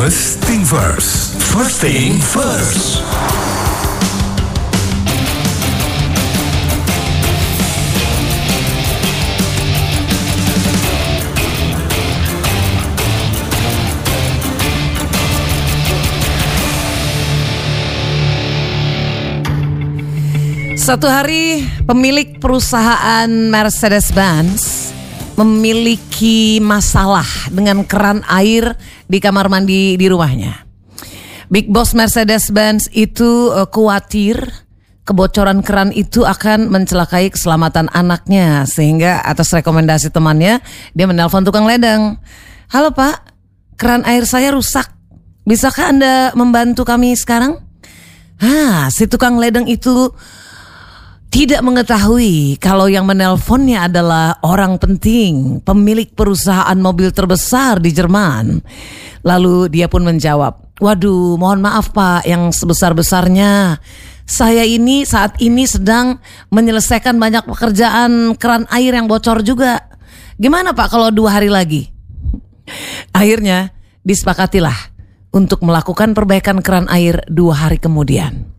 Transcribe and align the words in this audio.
First 0.00 0.40
thing 0.48 0.64
first. 0.64 1.36
First 1.52 1.84
thing 1.84 2.16
first. 2.24 3.04
Satu 20.80 21.12
hari 21.12 21.68
pemilik 21.84 22.40
perusahaan 22.40 23.28
Mercedes-Benz 23.52 24.79
memiliki 25.40 26.60
masalah 26.60 27.24
dengan 27.48 27.80
keran 27.88 28.20
air 28.28 28.76
di 29.08 29.16
kamar 29.16 29.48
mandi 29.48 29.96
di 29.96 30.06
rumahnya. 30.06 30.68
Big 31.48 31.72
Boss 31.72 31.96
Mercedes-Benz 31.96 32.92
itu 32.92 33.48
uh, 33.50 33.66
khawatir 33.66 34.38
kebocoran 35.08 35.64
keran 35.64 35.90
itu 35.90 36.22
akan 36.22 36.70
mencelakai 36.70 37.32
keselamatan 37.32 37.90
anaknya 37.90 38.68
sehingga 38.68 39.24
atas 39.24 39.50
rekomendasi 39.50 40.12
temannya 40.12 40.62
dia 40.94 41.06
menelpon 41.08 41.42
tukang 41.42 41.66
ledeng. 41.66 42.20
Halo 42.70 42.94
Pak, 42.94 43.34
keran 43.74 44.06
air 44.06 44.22
saya 44.28 44.54
rusak. 44.54 44.86
Bisakah 45.48 45.90
Anda 45.90 46.14
membantu 46.36 46.86
kami 46.86 47.16
sekarang? 47.18 47.58
Hah, 48.38 48.86
si 48.92 49.10
tukang 49.10 49.40
ledeng 49.40 49.66
itu 49.66 50.14
tidak 51.30 51.62
mengetahui 51.62 52.58
kalau 52.58 52.90
yang 52.90 53.06
menelponnya 53.06 53.86
adalah 53.86 54.42
orang 54.42 54.82
penting, 54.82 55.62
pemilik 55.62 56.10
perusahaan 56.10 56.74
mobil 56.74 57.14
terbesar 57.14 57.78
di 57.78 57.94
Jerman. 57.94 58.58
Lalu 59.22 59.70
dia 59.70 59.86
pun 59.86 60.02
menjawab, 60.02 60.82
"Waduh, 60.82 61.38
mohon 61.38 61.62
maaf 61.62 61.94
Pak, 61.94 62.26
yang 62.26 62.50
sebesar-besarnya. 62.50 63.78
Saya 64.26 64.66
ini 64.66 65.06
saat 65.06 65.38
ini 65.38 65.70
sedang 65.70 66.18
menyelesaikan 66.50 67.14
banyak 67.14 67.46
pekerjaan 67.46 68.34
keran 68.34 68.66
air 68.74 68.90
yang 68.90 69.06
bocor 69.06 69.46
juga. 69.46 69.86
Gimana 70.34 70.74
Pak 70.74 70.90
kalau 70.90 71.14
dua 71.14 71.38
hari 71.38 71.48
lagi?" 71.48 71.94
Akhirnya 73.14 73.70
disepakatilah 74.02 74.90
untuk 75.30 75.62
melakukan 75.62 76.10
perbaikan 76.10 76.58
keran 76.58 76.90
air 76.90 77.22
dua 77.30 77.54
hari 77.54 77.78
kemudian. 77.78 78.50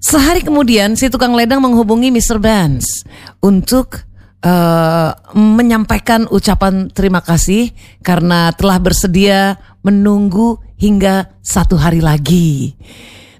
Sehari 0.00 0.44
kemudian 0.44 0.94
si 0.94 1.08
tukang 1.08 1.32
ledang 1.32 1.64
menghubungi 1.64 2.12
Mr. 2.12 2.36
Benz 2.36 3.02
untuk 3.40 4.04
uh, 4.44 5.10
menyampaikan 5.34 6.28
ucapan 6.28 6.92
terima 6.92 7.24
kasih 7.24 7.72
karena 8.04 8.52
telah 8.52 8.78
bersedia 8.78 9.56
menunggu 9.80 10.60
hingga 10.76 11.40
satu 11.40 11.80
hari 11.80 12.04
lagi. 12.04 12.76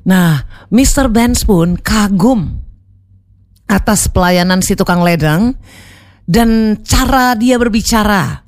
Nah, 0.07 0.43
Mr. 0.71 1.11
Benz 1.11 1.43
pun 1.43 1.77
kagum 1.77 2.63
atas 3.67 4.07
pelayanan 4.07 4.63
si 4.63 4.79
tukang 4.79 5.03
ledang 5.03 5.59
dan 6.25 6.81
cara 6.87 7.35
dia 7.35 7.59
berbicara. 7.59 8.47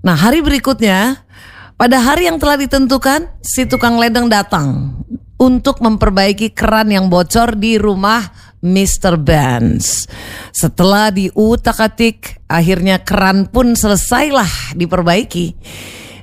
Nah, 0.00 0.16
hari 0.16 0.40
berikutnya 0.40 1.26
pada 1.74 1.98
hari 1.98 2.30
yang 2.30 2.38
telah 2.38 2.56
ditentukan 2.56 3.42
si 3.42 3.66
tukang 3.66 3.98
ledang 3.98 4.30
datang 4.30 4.99
untuk 5.40 5.80
memperbaiki 5.80 6.52
keran 6.52 6.92
yang 6.92 7.08
bocor 7.08 7.56
di 7.56 7.80
rumah 7.80 8.28
Mr. 8.60 9.16
Benz. 9.16 10.04
Setelah 10.52 11.08
diutak-atik, 11.08 12.44
akhirnya 12.44 13.00
keran 13.00 13.48
pun 13.48 13.72
selesailah 13.72 14.76
diperbaiki. 14.76 15.56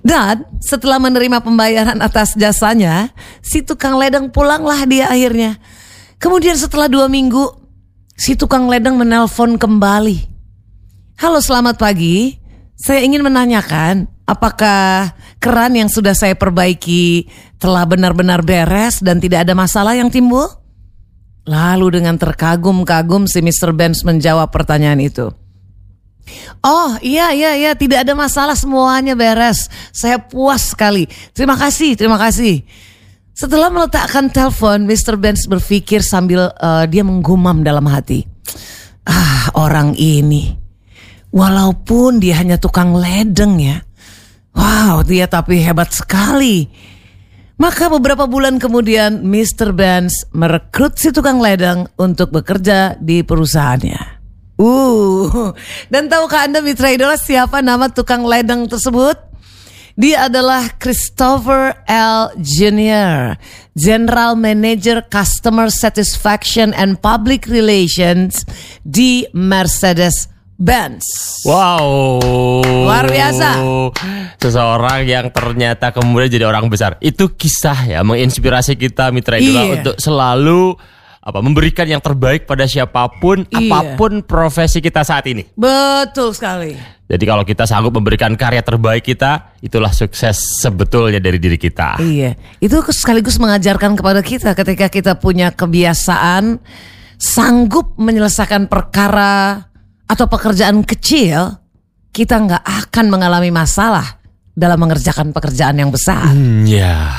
Dan 0.06 0.46
setelah 0.62 1.02
menerima 1.02 1.42
pembayaran 1.42 2.00
atas 2.00 2.38
jasanya, 2.38 3.10
si 3.42 3.66
tukang 3.66 3.98
ledeng 3.98 4.30
pulanglah 4.30 4.86
dia 4.86 5.10
akhirnya. 5.10 5.58
Kemudian 6.22 6.56
setelah 6.56 6.86
dua 6.86 7.10
minggu, 7.10 7.44
si 8.14 8.38
tukang 8.38 8.70
ledeng 8.70 9.02
menelpon 9.02 9.58
kembali. 9.58 10.38
Halo 11.18 11.42
selamat 11.42 11.82
pagi, 11.82 12.38
saya 12.78 13.02
ingin 13.02 13.26
menanyakan 13.26 14.17
apakah 14.28 15.16
keran 15.40 15.74
yang 15.80 15.90
sudah 15.90 16.12
saya 16.14 16.36
perbaiki 16.36 17.26
telah 17.58 17.88
benar-benar 17.88 18.44
beres 18.44 19.00
dan 19.00 19.18
tidak 19.18 19.48
ada 19.48 19.56
masalah 19.56 19.96
yang 19.96 20.12
timbul? 20.12 20.46
Lalu 21.48 22.04
dengan 22.04 22.20
terkagum-kagum 22.20 23.26
si 23.26 23.40
Mr. 23.40 23.72
Benz 23.72 24.04
menjawab 24.04 24.52
pertanyaan 24.52 25.00
itu. 25.00 25.32
Oh 26.60 27.00
iya 27.00 27.32
iya 27.32 27.56
iya 27.56 27.72
tidak 27.72 28.04
ada 28.04 28.12
masalah 28.12 28.54
semuanya 28.54 29.16
beres. 29.16 29.72
Saya 29.96 30.20
puas 30.20 30.76
sekali. 30.76 31.08
Terima 31.32 31.56
kasih 31.56 31.96
terima 31.96 32.20
kasih. 32.20 32.68
Setelah 33.32 33.72
meletakkan 33.72 34.28
telepon, 34.34 34.84
Mr. 34.84 35.16
Benz 35.16 35.48
berpikir 35.48 36.04
sambil 36.04 36.52
uh, 36.58 36.84
dia 36.90 37.06
menggumam 37.06 37.64
dalam 37.64 37.86
hati. 37.88 38.28
Ah 39.08 39.56
orang 39.56 39.96
ini 39.96 40.68
Walaupun 41.38 42.24
dia 42.24 42.40
hanya 42.40 42.56
tukang 42.56 42.96
ledeng 42.96 43.60
ya. 43.60 43.84
Wow, 44.58 45.06
dia 45.06 45.30
tapi 45.30 45.62
hebat 45.62 45.94
sekali. 45.94 46.66
Maka 47.58 47.90
beberapa 47.90 48.26
bulan 48.26 48.58
kemudian 48.58 49.22
Mr. 49.22 49.74
Benz 49.74 50.26
merekrut 50.34 50.98
si 50.98 51.10
tukang 51.10 51.42
ledeng 51.42 51.90
untuk 51.98 52.34
bekerja 52.34 52.98
di 52.98 53.22
perusahaannya. 53.22 54.18
Uh, 54.58 55.54
dan 55.94 56.10
tahukah 56.10 56.50
Anda 56.50 56.66
Mitra 56.66 56.90
Idola 56.90 57.18
siapa 57.18 57.62
nama 57.62 57.90
tukang 57.94 58.26
ledeng 58.26 58.66
tersebut? 58.66 59.18
Dia 59.98 60.30
adalah 60.30 60.78
Christopher 60.78 61.74
L. 61.90 62.30
Jr., 62.38 63.34
General 63.74 64.38
Manager 64.38 65.02
Customer 65.02 65.74
Satisfaction 65.74 66.70
and 66.78 67.02
Public 67.02 67.50
Relations 67.50 68.46
di 68.86 69.26
Mercedes 69.34 70.37
Benz. 70.58 71.06
Wow. 71.46 72.26
Luar 72.66 73.06
biasa. 73.06 73.62
Seseorang 74.42 75.06
yang 75.06 75.30
ternyata 75.30 75.94
kemudian 75.94 76.34
jadi 76.34 76.50
orang 76.50 76.66
besar. 76.66 76.98
Itu 76.98 77.38
kisah 77.38 77.78
ya 77.86 78.02
menginspirasi 78.02 78.74
kita 78.74 79.14
mitra 79.14 79.38
idola 79.38 79.62
Iya. 79.64 79.74
untuk 79.80 79.96
selalu 80.02 80.74
apa 81.22 81.40
memberikan 81.44 81.86
yang 81.86 82.02
terbaik 82.02 82.50
pada 82.50 82.66
siapa 82.66 83.06
pun 83.22 83.46
Iya. 83.54 83.70
apa 83.70 83.80
pun 83.94 84.26
profesi 84.26 84.82
kita 84.82 85.06
saat 85.06 85.30
ini. 85.30 85.46
Betul 85.54 86.34
sekali. 86.34 86.74
Jadi 87.08 87.24
kalau 87.24 87.46
kita 87.46 87.64
sanggup 87.64 87.96
memberikan 87.96 88.36
karya 88.36 88.60
terbaik 88.60 89.06
kita, 89.06 89.56
itulah 89.64 89.94
sukses 89.96 90.60
sebetulnya 90.60 91.24
dari 91.24 91.40
diri 91.40 91.56
kita. 91.56 92.02
Iya, 92.04 92.36
itu 92.60 92.76
sekaligus 92.92 93.40
mengajarkan 93.40 93.96
kepada 93.96 94.20
kita 94.20 94.52
ketika 94.52 94.92
kita 94.92 95.16
punya 95.16 95.56
kebiasaan 95.56 96.60
sanggup 97.16 97.96
menyelesaikan 97.96 98.68
perkara 98.68 99.67
atau 100.08 100.26
pekerjaan 100.32 100.82
kecil, 100.88 101.60
kita 102.16 102.40
nggak 102.40 102.64
akan 102.64 103.06
mengalami 103.12 103.52
masalah 103.52 104.18
dalam 104.58 104.80
mengerjakan 104.82 105.36
pekerjaan 105.36 105.78
yang 105.78 105.94
besar. 105.94 106.34
Hmm, 106.34 106.66
ya. 106.66 107.14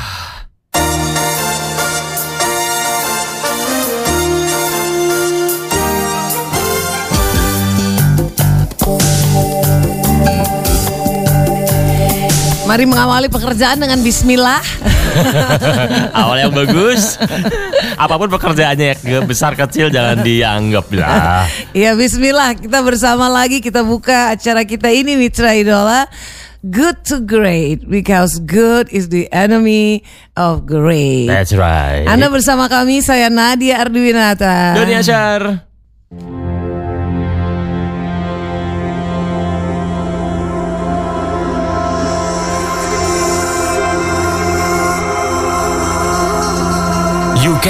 Mari 12.68 12.84
mengawali 12.84 13.32
pekerjaan 13.32 13.80
dengan 13.80 13.96
Bismillah. 14.04 14.60
Awal 16.20 16.36
yang 16.44 16.52
bagus. 16.52 17.16
Apa 17.96 18.20
pun 18.20 18.28
pekerjaannya 18.28 19.00
ya, 19.08 19.24
besar 19.24 19.56
kecil 19.56 19.88
jangan 19.88 20.20
dianggap 20.20 20.84
lah. 20.92 21.48
Ya 21.72 21.96
Bismillah, 22.00 22.60
kita 22.60 22.84
bersama 22.84 23.32
lagi 23.32 23.64
kita 23.64 23.80
buka 23.80 24.36
acara 24.36 24.68
kita 24.68 24.92
ini 24.92 25.16
Mitra 25.16 25.56
Idola. 25.56 26.12
Good 26.60 27.08
to 27.08 27.24
great 27.24 27.88
because 27.88 28.36
good 28.36 28.92
is 28.92 29.08
the 29.08 29.32
enemy 29.32 30.04
of 30.36 30.68
great. 30.68 31.24
That's 31.24 31.56
right. 31.56 32.04
Anda 32.04 32.28
bersama 32.28 32.68
kami, 32.68 33.00
saya 33.00 33.32
Nadia 33.32 33.80
Arduinata. 33.80 34.76
Doni 34.76 34.92
Asyar. 34.92 35.64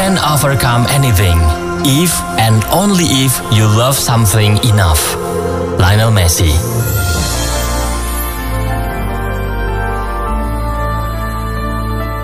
Can 0.08 0.16
overcome 0.24 0.88
anything 0.88 1.36
if 1.84 2.16
and 2.40 2.64
only 2.72 3.04
if 3.28 3.36
you 3.52 3.68
love 3.68 3.92
something 3.92 4.56
enough. 4.64 5.12
Lionel 5.76 6.08
Messi. 6.08 6.48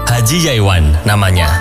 Haji 0.09 0.39
Yaiwan 0.49 1.05
namanya. 1.05 1.61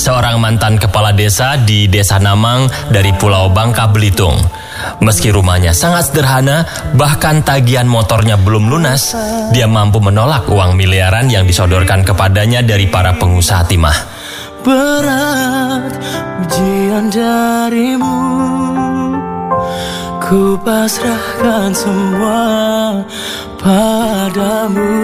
Seorang 0.00 0.40
mantan 0.40 0.80
kepala 0.80 1.12
desa 1.12 1.60
di 1.60 1.84
Desa 1.92 2.16
Namang 2.16 2.64
dari 2.88 3.12
Pulau 3.12 3.52
Bangka 3.52 3.84
Belitung. 3.92 4.40
Meski 5.04 5.28
rumahnya 5.28 5.76
sangat 5.76 6.08
sederhana, 6.08 6.64
bahkan 6.96 7.44
tagihan 7.44 7.84
motornya 7.84 8.40
belum 8.40 8.72
lunas, 8.72 9.12
dia 9.52 9.68
mampu 9.68 10.00
menolak 10.00 10.48
uang 10.48 10.72
miliaran 10.72 11.28
yang 11.28 11.44
disodorkan 11.44 12.00
kepadanya 12.00 12.64
dari 12.64 12.88
para 12.88 13.20
pengusaha 13.20 13.68
timah. 13.68 14.19
Berat 14.64 15.92
ujian 16.46 17.08
darimu. 17.12 18.20
Ku 20.20 20.54
pasrahkan 20.62 21.74
semua 21.74 23.02
padamu 23.58 24.94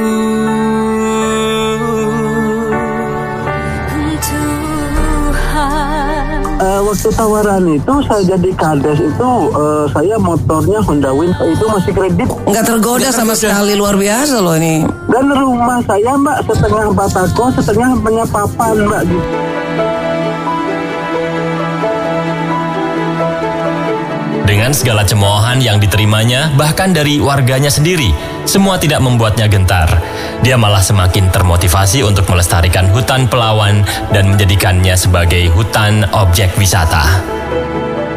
waktu 6.86 7.10
tawaran 7.12 7.66
itu 7.66 7.92
saya 8.06 8.22
jadi 8.22 8.50
kades 8.54 8.98
itu 9.02 9.30
eh, 9.50 9.84
saya 9.90 10.14
motornya 10.22 10.78
Honda 10.86 11.10
Win 11.10 11.34
itu 11.42 11.64
masih 11.66 11.90
kredit 11.90 12.30
Nggak 12.46 12.64
tergoda 12.64 13.10
sama 13.10 13.34
sekali 13.34 13.74
luar 13.74 13.98
biasa 13.98 14.38
loh 14.38 14.54
ini. 14.54 14.86
dan 15.10 15.26
rumah 15.34 15.82
saya 15.82 16.14
mbak 16.14 16.46
setengah 16.46 16.94
batako 16.94 17.50
setengah 17.58 17.90
punya 17.98 18.24
papan 18.30 18.86
mbak 18.86 19.02
gitu. 19.02 19.28
Dengan 24.46 24.70
segala 24.70 25.02
cemoohan 25.02 25.58
yang 25.58 25.82
diterimanya, 25.82 26.54
bahkan 26.54 26.94
dari 26.94 27.18
warganya 27.18 27.66
sendiri, 27.66 28.14
semua 28.46 28.78
tidak 28.78 29.02
membuatnya 29.02 29.50
gentar. 29.50 29.90
Dia 30.46 30.54
malah 30.54 30.78
semakin 30.78 31.34
termotivasi 31.34 32.06
untuk 32.06 32.30
melestarikan 32.30 32.86
hutan 32.94 33.26
Pelawan 33.26 33.82
dan 34.14 34.30
menjadikannya 34.30 34.94
sebagai 34.94 35.50
hutan 35.50 36.06
objek 36.14 36.54
wisata. 36.54 37.02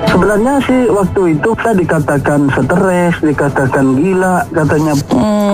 Sebenarnya 0.09 0.57
sih 0.59 0.89
waktu 0.89 1.21
itu 1.33 1.49
saya 1.55 1.75
dikatakan 1.75 2.49
stres, 2.49 3.13
dikatakan 3.21 3.85
gila, 3.95 4.41
katanya. 4.49 4.93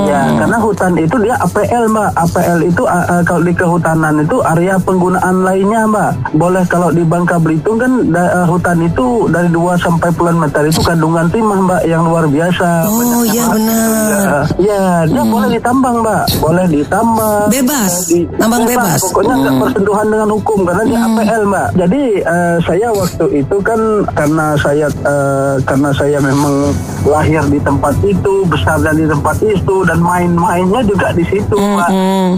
Ya, 0.05 0.21
karena 0.33 0.57
hutan 0.57 0.93
itu 0.95 1.15
dia 1.19 1.35
APL, 1.37 1.83
Mbak. 1.87 2.09
APL 2.15 2.59
itu 2.63 2.83
uh, 2.83 3.05
uh, 3.09 3.21
kalau 3.21 3.41
di 3.41 3.51
kehutanan 3.51 4.21
itu 4.21 4.37
area 4.45 4.75
penggunaan 4.77 5.43
lainnya, 5.43 5.83
Mbak. 5.85 6.11
Boleh 6.33 6.63
kalau 6.65 6.89
di 6.89 7.03
Bangka 7.03 7.35
Belitung 7.35 7.75
kan 7.75 7.91
da- 8.07 8.31
uh, 8.33 8.45
hutan 8.45 8.79
itu 8.79 9.27
dari 9.27 9.49
2 9.49 9.59
sampai 9.77 10.09
puluhan 10.09 10.37
meter 10.37 10.63
itu 10.63 10.79
kandungan 10.79 11.27
timah, 11.27 11.59
Mbak, 11.61 11.81
yang 11.83 12.03
luar 12.03 12.25
biasa. 12.25 12.69
Oh 12.85 13.23
iya 13.25 13.45
benar. 13.45 14.45
Ya, 14.57 14.83
dia 15.03 15.23
boleh 15.25 15.49
ditambang, 15.51 15.95
Mbak. 15.99 16.23
Boleh 16.39 16.65
ditambang. 16.69 17.47
Bebas. 17.49 17.93
Di- 18.07 18.27
Nambang 18.35 18.63
bebas. 18.63 19.01
Pokoknya 19.03 19.35
nggak 19.37 19.55
bersentuhan 19.59 20.07
dengan 20.07 20.29
hukum 20.31 20.59
karena 20.63 20.83
dia 20.85 20.99
APL, 21.03 21.41
Mbak. 21.45 21.67
Jadi 21.75 22.01
eh, 22.21 22.55
saya 22.61 22.87
waktu 22.89 23.25
itu 23.35 23.57
kan 23.59 23.79
karena 24.13 24.44
saya 24.53 24.85
eh, 24.85 25.55
karena 25.65 25.89
saya 25.97 26.21
memang 26.21 26.69
lahir 27.09 27.41
di 27.49 27.57
tempat 27.57 27.97
itu, 28.05 28.45
besar 28.45 28.77
dan 28.85 28.97
di 28.97 29.09
tempat 29.09 29.41
itu 29.41 29.75
dan 29.85 29.97
main-mainnya 29.97 30.85
juga 30.85 31.09
di 31.17 31.25
situ, 31.25 31.57
Mbak. 31.57 31.89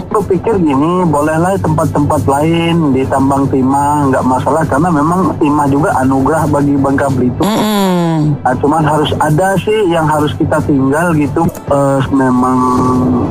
Aku 0.08 0.24
pikir 0.24 0.56
gini, 0.56 1.04
bolehlah 1.04 1.60
tempat-tempat 1.60 2.24
lain 2.24 2.96
di 2.96 3.04
tambang 3.08 3.44
timah 3.52 4.08
nggak 4.08 4.24
masalah 4.24 4.64
karena 4.64 4.88
memang 4.88 5.36
timah 5.36 5.66
juga 5.68 5.92
anugerah 6.00 6.44
bagi 6.48 6.74
Bangka 6.80 7.12
Belitung. 7.12 7.48
Hmm. 7.48 8.40
Nah, 8.40 8.54
cuman 8.58 8.82
harus 8.82 9.10
ada 9.20 9.54
sih 9.60 9.92
yang 9.92 10.08
harus 10.08 10.32
kita 10.36 10.58
tinggal 10.64 11.12
gitu. 11.16 11.44
Eh, 11.68 12.00
memang 12.12 12.58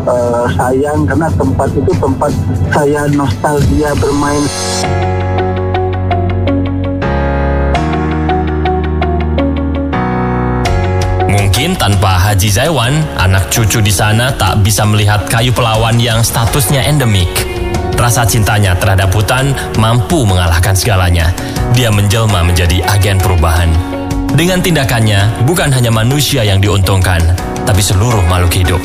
eh, 0.06 0.45
sayang 0.53 1.09
karena 1.09 1.27
tempat 1.33 1.69
itu 1.73 1.91
tempat 1.97 2.31
saya 2.69 3.09
nostalgia 3.13 3.91
bermain. 3.97 4.45
Mungkin 11.68 11.84
tanpa 11.84 12.16
Haji 12.16 12.48
Zaiwan, 12.48 12.96
anak 13.19 13.52
cucu 13.52 13.84
di 13.84 13.92
sana 13.92 14.31
tak 14.31 14.64
bisa 14.64 14.88
melihat 14.88 15.28
kayu 15.28 15.52
pelawan 15.52 16.00
yang 16.00 16.24
statusnya 16.24 16.80
endemik. 16.80 17.28
Rasa 18.00 18.24
cintanya 18.24 18.72
terhadap 18.80 19.12
hutan 19.12 19.52
mampu 19.75 20.24
mengalahkan 20.24 20.72
segalanya. 20.72 21.28
Dia 21.75 21.92
menjelma 21.92 22.40
menjadi 22.48 22.80
agen 22.88 23.19
perubahan. 23.19 23.68
Dengan 24.31 24.64
tindakannya, 24.64 25.44
bukan 25.44 25.68
hanya 25.75 25.92
manusia 25.92 26.48
yang 26.48 26.64
diuntungkan, 26.64 27.19
tapi 27.68 27.84
seluruh 27.84 28.24
makhluk 28.31 28.64
hidup. 28.64 28.80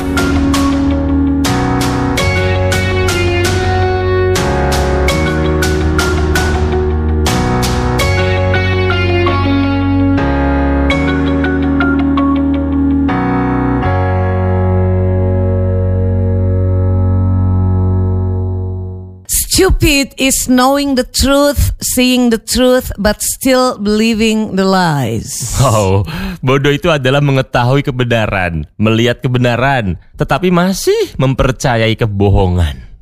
Stupid 20.03 20.19
is 20.19 20.51
knowing 20.51 20.99
the 20.99 21.07
truth, 21.07 21.71
seeing 21.79 22.27
the 22.27 22.35
truth, 22.35 22.91
but 22.99 23.23
still 23.23 23.79
believing 23.79 24.59
the 24.59 24.67
lies. 24.67 25.55
Oh, 25.63 26.03
bodoh 26.43 26.75
itu 26.75 26.91
adalah 26.91 27.23
mengetahui 27.23 27.87
kebenaran, 27.87 28.67
melihat 28.75 29.23
kebenaran, 29.23 29.95
tetapi 30.19 30.51
masih 30.51 31.15
mempercayai 31.15 31.95
kebohongan. 31.95 32.92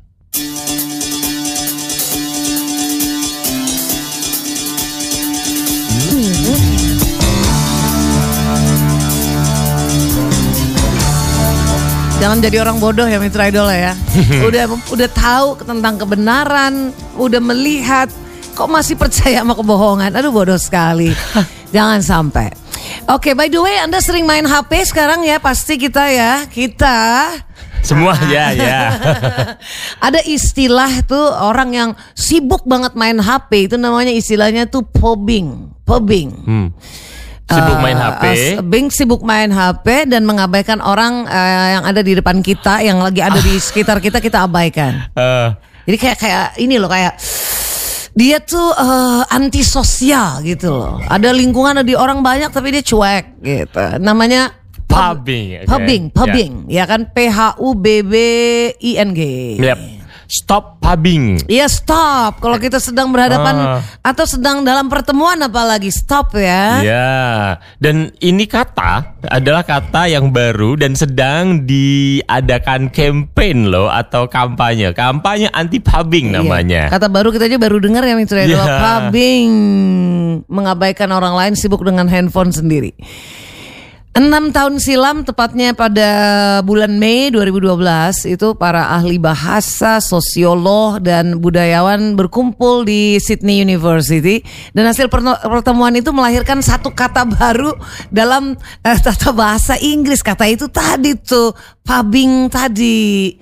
Jangan 12.22 12.38
jadi 12.38 12.62
orang 12.62 12.78
bodoh 12.78 13.02
ya 13.02 13.18
Mitra 13.18 13.50
Idol 13.50 13.66
ya. 13.66 13.98
udah 14.46 14.70
udah 14.94 15.08
tahu 15.10 15.58
tentang 15.58 15.98
kebenaran, 15.98 16.94
udah 17.18 17.42
melihat, 17.42 18.06
kok 18.54 18.70
masih 18.70 18.94
percaya 18.94 19.42
sama 19.42 19.58
kebohongan. 19.58 20.14
Aduh 20.14 20.30
bodoh 20.30 20.54
sekali. 20.54 21.10
Jangan 21.74 21.98
sampai. 21.98 22.54
Oke, 23.10 23.34
by 23.34 23.50
the 23.50 23.58
way, 23.58 23.74
Anda 23.74 23.98
sering 23.98 24.22
main 24.22 24.46
HP 24.46 24.86
sekarang 24.86 25.26
ya, 25.26 25.42
pasti 25.42 25.74
kita 25.74 26.14
ya, 26.14 26.46
kita. 26.46 27.26
Semua 27.82 28.14
ya, 28.30 28.54
ya. 28.54 28.94
Ada 30.06 30.22
istilah 30.22 31.02
tuh 31.02 31.26
orang 31.26 31.74
yang 31.74 31.90
sibuk 32.14 32.62
banget 32.62 32.94
main 32.94 33.18
HP 33.18 33.66
itu 33.66 33.74
namanya 33.74 34.14
istilahnya 34.14 34.70
tuh 34.70 34.86
pobing, 34.86 35.74
pobing. 35.82 36.30
Hmm. 36.46 36.68
Sibuk 37.44 37.78
main 37.78 37.94
Eh, 37.94 38.02
HP. 38.02 38.22
eh, 38.24 38.54
Bing 38.60 38.88
sibuk 38.88 39.22
main 39.22 39.48
HP 39.48 40.06
dan 40.06 40.22
mengabaikan 40.22 40.78
orang 40.78 41.24
eh, 41.24 41.68
yang 41.74 41.84
ada 41.84 42.00
di 42.00 42.12
depan 42.12 42.40
kita, 42.40 42.80
yang 42.80 42.98
lagi 42.98 43.20
ada 43.20 43.36
di 43.36 43.58
sekitar 43.66 43.98
kita 43.98 44.18
kita 44.18 44.44
abaikan. 44.44 45.10
Eh, 45.12 45.48
Jadi 45.82 45.96
kayak 45.96 46.16
kayak 46.16 46.46
ini 46.56 46.78
loh 46.78 46.86
kayak 46.86 47.18
dia 48.12 48.38
tuh 48.38 48.70
eh, 48.70 49.22
antisosial 49.28 50.40
gitu 50.40 50.70
loh. 50.70 50.96
Ada 51.02 51.30
lingkungan 51.30 51.76
ada 51.76 51.84
di 51.84 51.92
orang 51.92 52.20
banyak 52.20 52.48
tapi 52.48 52.70
dia 52.70 52.80
cuek 52.80 53.24
gitu. 53.38 53.82
Namanya 53.98 54.52
Pubbing, 54.82 55.64
oke. 55.64 55.72
Pubbing, 55.72 56.02
pubbing, 56.12 56.52
ya 56.68 56.84
kan 56.84 57.08
P 57.08 57.24
H 57.24 57.56
U 57.58 57.72
B 57.72 58.04
B 58.04 58.12
I 58.76 59.00
N 59.00 59.16
G. 59.16 59.20
yep. 59.56 59.80
Stop 60.32 60.80
pubbing. 60.80 61.44
Iya 61.44 61.68
stop. 61.68 62.40
Kalau 62.40 62.56
kita 62.56 62.80
sedang 62.80 63.12
berhadapan 63.12 63.52
Ah. 63.52 63.80
atau 64.00 64.24
sedang 64.24 64.64
dalam 64.64 64.88
pertemuan 64.88 65.36
apalagi 65.36 65.92
stop 65.92 66.32
ya. 66.32 66.80
Ya, 66.80 67.20
dan 67.76 68.16
ini 68.16 68.48
kata 68.48 69.20
adalah 69.28 69.60
kata 69.60 70.08
yang 70.08 70.32
baru 70.32 70.80
dan 70.80 70.96
sedang 70.96 71.68
diadakan 71.68 72.88
campaign 72.88 73.68
loh 73.68 73.92
atau 73.92 74.24
kampanye. 74.24 74.96
Kampanye 74.96 75.52
anti 75.52 75.84
pubbing 75.84 76.32
Iya. 76.32 76.36
namanya. 76.40 76.82
Kata 76.88 77.12
baru 77.12 77.28
kita 77.28 77.52
aja 77.52 77.60
baru 77.60 77.76
dengar 77.76 78.00
ya 78.00 78.16
Mitra 78.16 78.40
Iya. 78.40 78.56
adalah 78.56 78.68
pubbing, 78.80 79.52
mengabaikan 80.48 81.12
orang 81.12 81.36
lain 81.36 81.52
sibuk 81.52 81.84
dengan 81.84 82.08
handphone 82.08 82.56
sendiri. 82.56 82.96
Enam 84.12 84.52
tahun 84.52 84.76
silam, 84.76 85.24
tepatnya 85.24 85.72
pada 85.72 86.08
bulan 86.68 87.00
Mei 87.00 87.32
2012, 87.32 88.28
itu 88.28 88.52
para 88.60 88.92
ahli 88.92 89.16
bahasa, 89.16 90.04
sosiolog, 90.04 91.00
dan 91.00 91.40
budayawan 91.40 92.12
berkumpul 92.12 92.84
di 92.84 93.16
Sydney 93.16 93.64
University. 93.64 94.44
Dan 94.76 94.84
hasil 94.84 95.08
pertemuan 95.08 95.96
itu 95.96 96.12
melahirkan 96.12 96.60
satu 96.60 96.92
kata 96.92 97.24
baru 97.24 97.72
dalam 98.12 98.52
eh, 98.84 98.98
tata 99.00 99.32
bahasa 99.32 99.80
Inggris. 99.80 100.20
Kata 100.20 100.44
itu 100.44 100.68
tadi 100.68 101.16
tuh, 101.16 101.56
pubbing 101.80 102.52
tadi 102.52 103.32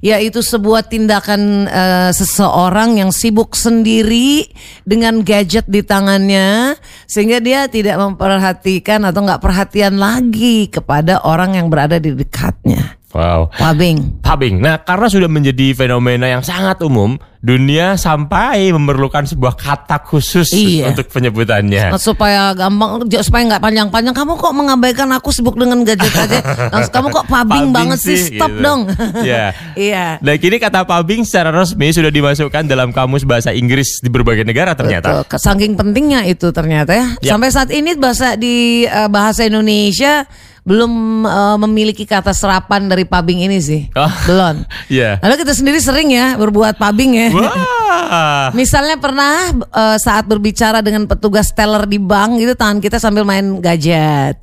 yaitu 0.00 0.40
sebuah 0.44 0.88
tindakan 0.88 1.68
eh, 1.68 2.10
seseorang 2.12 3.00
yang 3.00 3.12
sibuk 3.12 3.56
sendiri 3.56 4.48
dengan 4.84 5.20
gadget 5.24 5.68
di 5.68 5.84
tangannya 5.84 6.76
sehingga 7.08 7.40
dia 7.40 7.68
tidak 7.68 8.00
memperhatikan 8.00 9.04
atau 9.08 9.24
nggak 9.24 9.40
perhatian 9.40 10.00
lagi 10.00 10.68
kepada 10.68 11.24
orang 11.24 11.56
yang 11.56 11.68
berada 11.68 12.00
di 12.00 12.12
dekatnya. 12.12 12.99
Wow. 13.10 13.50
Pubbing. 13.50 14.22
Pubbing. 14.22 14.62
Nah, 14.62 14.78
karena 14.80 15.10
sudah 15.10 15.26
menjadi 15.26 15.74
fenomena 15.74 16.30
yang 16.30 16.46
sangat 16.46 16.78
umum, 16.86 17.18
dunia 17.42 17.98
sampai 17.98 18.70
memerlukan 18.70 19.26
sebuah 19.26 19.58
kata 19.58 20.04
khusus 20.06 20.46
Iya. 20.54 20.94
untuk 20.94 21.10
penyebutannya. 21.10 21.90
supaya 21.98 22.54
gampang 22.54 23.02
supaya 23.24 23.42
nggak 23.50 23.62
panjang-panjang 23.64 24.14
kamu 24.14 24.32
kok 24.36 24.54
mengabaikan 24.54 25.08
aku 25.10 25.32
sibuk 25.32 25.56
dengan 25.56 25.82
gadget 25.82 26.12
aja 26.12 26.38
Langsung, 26.74 26.92
kamu 26.92 27.06
kok 27.10 27.26
pubbing 27.26 27.48
Pubbing 27.48 27.66
banget 27.72 27.98
sih 27.98 28.18
stop 28.36 28.52
gitu. 28.52 28.62
dong 28.62 28.80
Iya. 29.24 29.44
iya 29.90 30.06
Nah, 30.20 30.36
kini 30.36 30.60
kata 30.60 30.84
pubbing 30.84 31.24
secara 31.24 31.48
resmi 31.50 31.90
sudah 31.90 32.12
dimasukkan 32.12 32.68
dalam 32.68 32.92
kamus 32.92 33.24
bahasa 33.24 33.50
Inggris 33.50 33.98
di 33.98 34.12
berbagai 34.12 34.44
negara 34.44 34.76
ternyata. 34.76 35.24
Betul. 35.24 35.40
Saking 35.40 35.74
pentingnya 35.74 36.28
itu 36.28 36.52
ternyata 36.52 36.92
ya. 36.92 37.06
Ya. 37.24 37.34
Sampai 37.34 37.48
saat 37.50 37.72
ini 37.72 37.96
bahasa 37.96 38.36
di 38.36 38.84
eh, 38.84 39.08
bahasa 39.08 39.48
Indonesia 39.48 40.28
belum 40.64 41.24
eh, 41.24 41.56
memiliki 41.66 42.04
kata 42.04 42.36
serapan 42.36 42.88
dari 42.88 43.08
pubbing 43.08 43.44
ini 43.48 43.58
sih. 43.60 43.88
Oh. 43.96 44.12
Belum. 44.28 44.62
Iya. 44.90 45.22
Lalu 45.22 45.46
kita 45.46 45.54
sendiri 45.54 45.78
sering 45.78 46.10
ya 46.10 46.34
berbuat 46.34 46.74
pubbing 46.76 47.12
ya. 47.14 47.28
Wah. 47.30 48.48
Misalnya 48.58 48.98
pernah 48.98 49.54
eh, 49.54 49.98
saat 50.02 50.26
berbicara 50.26 50.82
dengan 50.82 51.06
petugas 51.06 51.54
teller 51.54 51.86
di 51.86 52.02
bank 52.02 52.42
gitu 52.42 52.52
tangan 52.58 52.82
kita 52.82 52.98
sambil 52.98 53.22
main 53.22 53.62
gadget. 53.62 54.38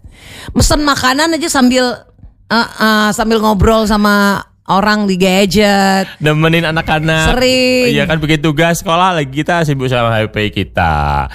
Mesen 0.55 0.81
makanan 0.87 1.35
aja 1.35 1.49
sambil 1.51 1.99
eh, 2.47 2.57
eh, 2.57 3.09
sambil 3.11 3.43
ngobrol 3.43 3.83
sama 3.85 4.41
orang 4.67 5.07
di 5.07 5.15
gadget. 5.15 6.07
nemenin 6.19 6.67
anak-anak. 6.67 7.35
Sering. 7.35 7.87
Iya 7.91 8.03
kan 8.07 8.19
begitu 8.19 8.51
tugas 8.51 8.83
sekolah 8.83 9.15
lagi 9.15 9.31
kita 9.31 9.63
sibuk 9.63 9.87
sama 9.87 10.11
HP 10.15 10.51
kita. 10.51 11.27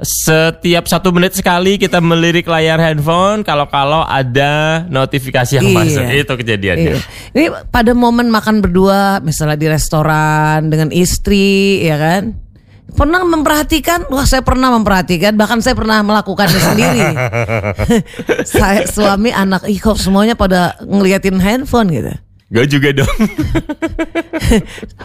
Setiap 0.00 0.88
satu 0.88 1.12
menit 1.12 1.36
sekali 1.36 1.76
kita 1.76 2.00
melirik 2.00 2.48
layar 2.48 2.80
handphone 2.80 3.44
kalau-kalau 3.44 4.00
ada 4.08 4.84
notifikasi 4.88 5.60
yang 5.60 5.68
Iya. 5.68 5.76
masuk. 5.76 6.04
Itu 6.08 6.34
kejadiannya. 6.40 6.92
Iya. 6.96 7.00
Ini 7.36 7.46
pada 7.68 7.92
momen 7.92 8.32
makan 8.32 8.64
berdua, 8.64 9.20
misalnya 9.20 9.60
di 9.60 9.68
restoran 9.68 10.72
dengan 10.72 10.88
istri, 10.88 11.84
ya 11.84 12.00
kan? 12.00 12.32
Pernah 12.90 13.22
memperhatikan? 13.22 14.08
Wah, 14.10 14.26
saya 14.26 14.42
pernah 14.42 14.72
memperhatikan. 14.74 15.36
Bahkan 15.38 15.62
saya 15.62 15.78
pernah 15.78 16.02
melakukannya 16.02 16.58
sendiri. 16.58 17.06
saya 18.56 18.88
suami, 18.88 19.30
anak, 19.30 19.68
ih 19.68 19.78
kok 19.78 20.00
semuanya 20.00 20.34
pada 20.34 20.74
ngeliatin 20.82 21.38
handphone 21.38 21.92
gitu. 21.92 22.10
Gue 22.50 22.66
juga 22.66 22.90
dong. 22.90 23.06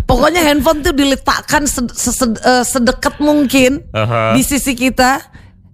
Pokoknya 0.10 0.42
handphone 0.42 0.82
tuh 0.82 0.98
diletakkan 0.98 1.70
sed- 1.70 2.42
eh, 2.42 2.66
sedekat 2.66 3.22
mungkin 3.22 3.86
Aha. 3.94 4.34
di 4.34 4.42
sisi 4.42 4.74
kita. 4.74 5.22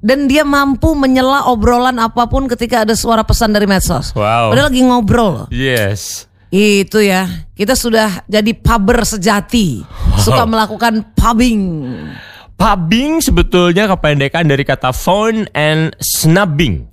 Dan 0.01 0.25
dia 0.25 0.41
mampu 0.41 0.97
menyela 0.97 1.45
obrolan 1.45 1.93
apa 2.01 2.25
pun 2.25 2.49
ketika 2.49 2.81
ada 2.81 2.97
suara 2.97 3.21
pesan 3.21 3.53
dari 3.53 3.69
medsos. 3.69 4.17
Wow. 4.17 4.49
Padahal 4.49 4.73
lagi 4.73 4.81
ngobrol 4.81 5.29
loh. 5.29 5.47
yes. 5.53 6.25
Itu 6.51 6.99
ya, 6.99 7.47
kita 7.55 7.79
sudah 7.79 8.27
jadi 8.27 8.51
puber 8.51 9.07
sejati, 9.07 9.87
suka 10.19 10.43
melakukan 10.43 11.15
pubbing. 11.15 11.63
Pubbing 12.59 13.23
sebetulnya 13.23 13.87
kependekan 13.87 14.51
dari 14.51 14.67
kata 14.67 14.91
phone 14.91 15.47
and 15.55 15.95
snubbing. 16.03 16.90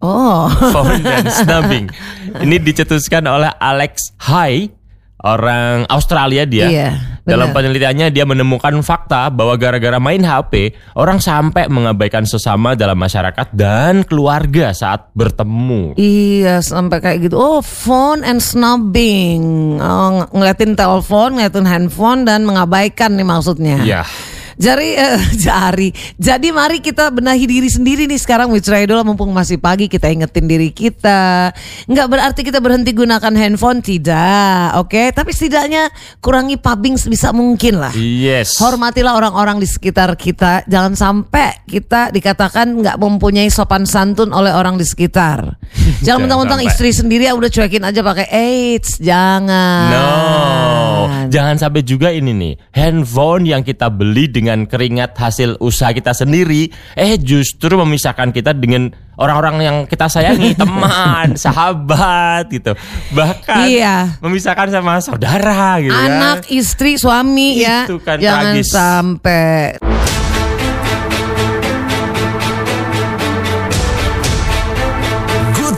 Oh, 0.00 0.48
Phone 0.72 1.04
dan 1.04 1.28
snubbing. 1.28 1.86
Ini 2.40 2.56
dicetuskan 2.56 3.28
oleh 3.28 3.52
Alex 3.52 4.16
High, 4.16 4.72
orang 5.20 5.84
Australia 5.86 6.48
dia. 6.48 6.66
Iya, 6.72 6.90
Dalam 7.20 7.52
penelitiannya 7.52 8.08
dia 8.08 8.24
menemukan 8.24 8.72
fakta 8.80 9.28
bahwa 9.28 9.54
gara-gara 9.54 10.00
main 10.00 10.24
HP, 10.24 10.72
orang 10.96 11.20
sampai 11.20 11.68
mengabaikan 11.68 12.24
sesama 12.24 12.72
dalam 12.72 12.96
masyarakat 12.96 13.52
dan 13.52 14.02
keluarga 14.02 14.72
saat 14.72 15.12
bertemu. 15.12 15.94
iya 15.94 16.64
sampai 16.64 16.98
kayak 16.98 17.28
gitu. 17.28 17.36
Oh, 17.36 17.60
phone 17.60 18.24
and 18.24 18.40
snubbing, 18.40 19.76
oh, 19.78 20.24
ng- 20.24 20.32
ngeliatin 20.32 20.74
telepon, 20.74 21.36
ngeliatin 21.36 21.68
handphone 21.68 22.24
dan 22.24 22.48
mengabaikan 22.48 23.14
nih 23.14 23.26
maksudnya. 23.28 23.78
Ya. 23.84 24.02
Jari, 24.60 24.92
eh, 24.92 25.16
jari. 25.48 25.88
Jadi 26.20 26.52
mari 26.52 26.84
kita 26.84 27.08
benahi 27.08 27.48
diri 27.48 27.72
sendiri 27.72 28.04
nih 28.04 28.20
sekarang 28.20 28.52
Witra 28.52 28.84
Idola 28.84 29.00
mumpung 29.00 29.32
masih 29.32 29.56
pagi 29.56 29.88
kita 29.88 30.12
ingetin 30.12 30.44
diri 30.44 30.68
kita. 30.68 31.48
Nggak 31.88 32.06
berarti 32.12 32.40
kita 32.44 32.60
berhenti 32.60 32.92
gunakan 32.92 33.32
handphone 33.32 33.80
tidak, 33.80 34.76
oke? 34.76 35.16
Tapi 35.16 35.30
setidaknya 35.32 35.88
kurangi 36.20 36.60
pubbing 36.60 37.00
sebisa 37.00 37.32
mungkin 37.32 37.80
lah. 37.80 37.96
Yes. 37.96 38.60
Hormatilah 38.60 39.16
orang-orang 39.16 39.64
di 39.64 39.68
sekitar 39.70 40.12
kita. 40.20 40.68
Jangan 40.68 40.92
sampai 40.92 41.64
kita 41.64 42.12
dikatakan 42.12 42.68
nggak 42.84 43.00
mempunyai 43.00 43.48
sopan 43.48 43.88
santun 43.88 44.28
oleh 44.36 44.52
orang 44.52 44.76
di 44.76 44.84
sekitar. 44.84 45.56
Jangan 46.00 46.24
mentang-mentang 46.24 46.64
istri 46.64 46.90
sendiri 46.90 47.24
ya 47.24 47.34
udah 47.34 47.46
cuekin 47.46 47.82
aja 47.82 48.00
pakai 48.00 48.26
AIDS. 48.26 48.96
Jangan. 48.96 49.84
No, 49.90 50.08
jangan 51.28 51.56
sampai 51.56 51.80
juga 51.80 52.08
ini 52.08 52.32
nih 52.32 52.54
handphone 52.70 53.44
yang 53.44 53.60
kita 53.60 53.88
beli 53.88 54.26
dengan 54.26 54.64
keringat 54.64 55.12
hasil 55.12 55.60
usaha 55.60 55.90
kita 55.90 56.10
sendiri, 56.10 56.66
eh 56.94 57.16
justru 57.16 57.76
memisahkan 57.76 58.32
kita 58.32 58.52
dengan 58.52 58.88
orang-orang 59.14 59.56
yang 59.60 59.76
kita 59.84 60.08
sayangi, 60.08 60.56
teman, 60.60 61.36
sahabat 61.36 62.48
gitu, 62.48 62.72
bahkan 63.12 63.68
Iya. 63.68 63.96
memisahkan 64.18 64.72
sama 64.72 64.98
saudara 64.98 65.76
gitu. 65.78 65.92
kan. 65.92 66.08
Anak, 66.10 66.48
istri, 66.48 66.96
suami 66.96 67.60
ya. 67.60 67.84
Itu 67.84 68.00
kan 68.00 68.16
Jangan 68.16 68.56
tragis. 68.56 68.68
sampai. 68.72 69.76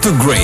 To 0.03 0.11
great. 0.19 0.42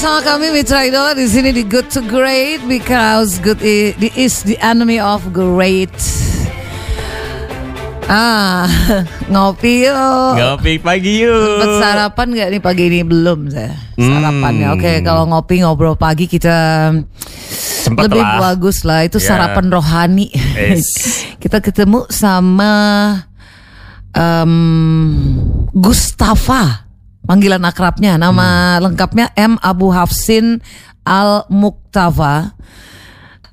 Bersama 0.00 0.24
kami 0.24 0.48
Mitra 0.48 0.80
Idola 0.88 1.12
di 1.12 1.28
sini 1.28 1.52
di 1.52 1.60
Good 1.60 1.92
to 1.92 2.00
Great 2.00 2.64
because 2.64 3.36
good 3.36 3.60
is 4.16 4.40
the 4.48 4.56
enemy 4.64 4.96
of 4.96 5.20
great. 5.28 5.92
Ah, 8.08 8.64
ngopi 9.28 9.84
yuk. 9.84 10.40
Ngopi 10.40 10.80
pagi 10.80 11.20
yuk. 11.20 11.36
Sempet 11.36 11.84
sarapan 11.84 12.26
nggak 12.32 12.48
nih 12.48 12.60
pagi 12.64 12.88
ini 12.88 13.04
belum 13.04 13.52
saya 13.52 13.76
sarapannya. 14.00 14.72
Hmm. 14.72 14.76
Oke 14.80 15.04
kalau 15.04 15.28
ngopi 15.28 15.60
ngobrol 15.60 16.00
pagi 16.00 16.24
kita 16.24 16.96
Sempet 17.84 18.08
lebih 18.08 18.24
lah. 18.24 18.56
bagus 18.56 18.88
lah 18.88 19.04
itu 19.04 19.20
Ya. 19.20 19.36
sarapan 19.36 19.68
rohani. 19.68 20.32
Yes. 20.32 20.88
kita 21.44 21.60
ketemu 21.60 22.08
sama 22.08 22.72
em, 24.16 24.54
Gustafa 25.76 26.88
panggilan 27.24 27.62
akrabnya 27.64 28.16
nama 28.16 28.76
Hmm. 28.78 28.90
lengkapnya 28.90 29.32
M 29.36 29.56
Abu 29.60 29.92
Hafsin 29.92 30.60
Al 31.04 31.48
Muktava 31.48 32.54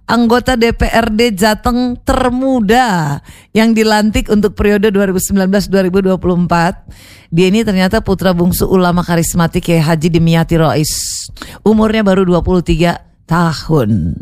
anggota 0.07 0.55
DPRD 0.55 1.35
Jateng 1.35 1.99
termuda 2.01 3.19
yang 3.51 3.75
dilantik 3.75 4.31
untuk 4.31 4.55
periode 4.55 4.89
2019-2024. 4.95 6.87
Dia 7.27 7.51
ini 7.51 7.67
ternyata 7.67 7.99
putra 7.99 8.31
bungsu 8.31 8.63
ulama 8.71 9.03
karismatik 9.03 9.67
Kiai 9.67 9.83
Haji 9.83 10.07
Dimyati 10.07 10.55
Rois. 10.55 11.27
Umurnya 11.67 12.07
baru 12.07 12.23
23 12.23 12.95
tahun. 13.27 14.15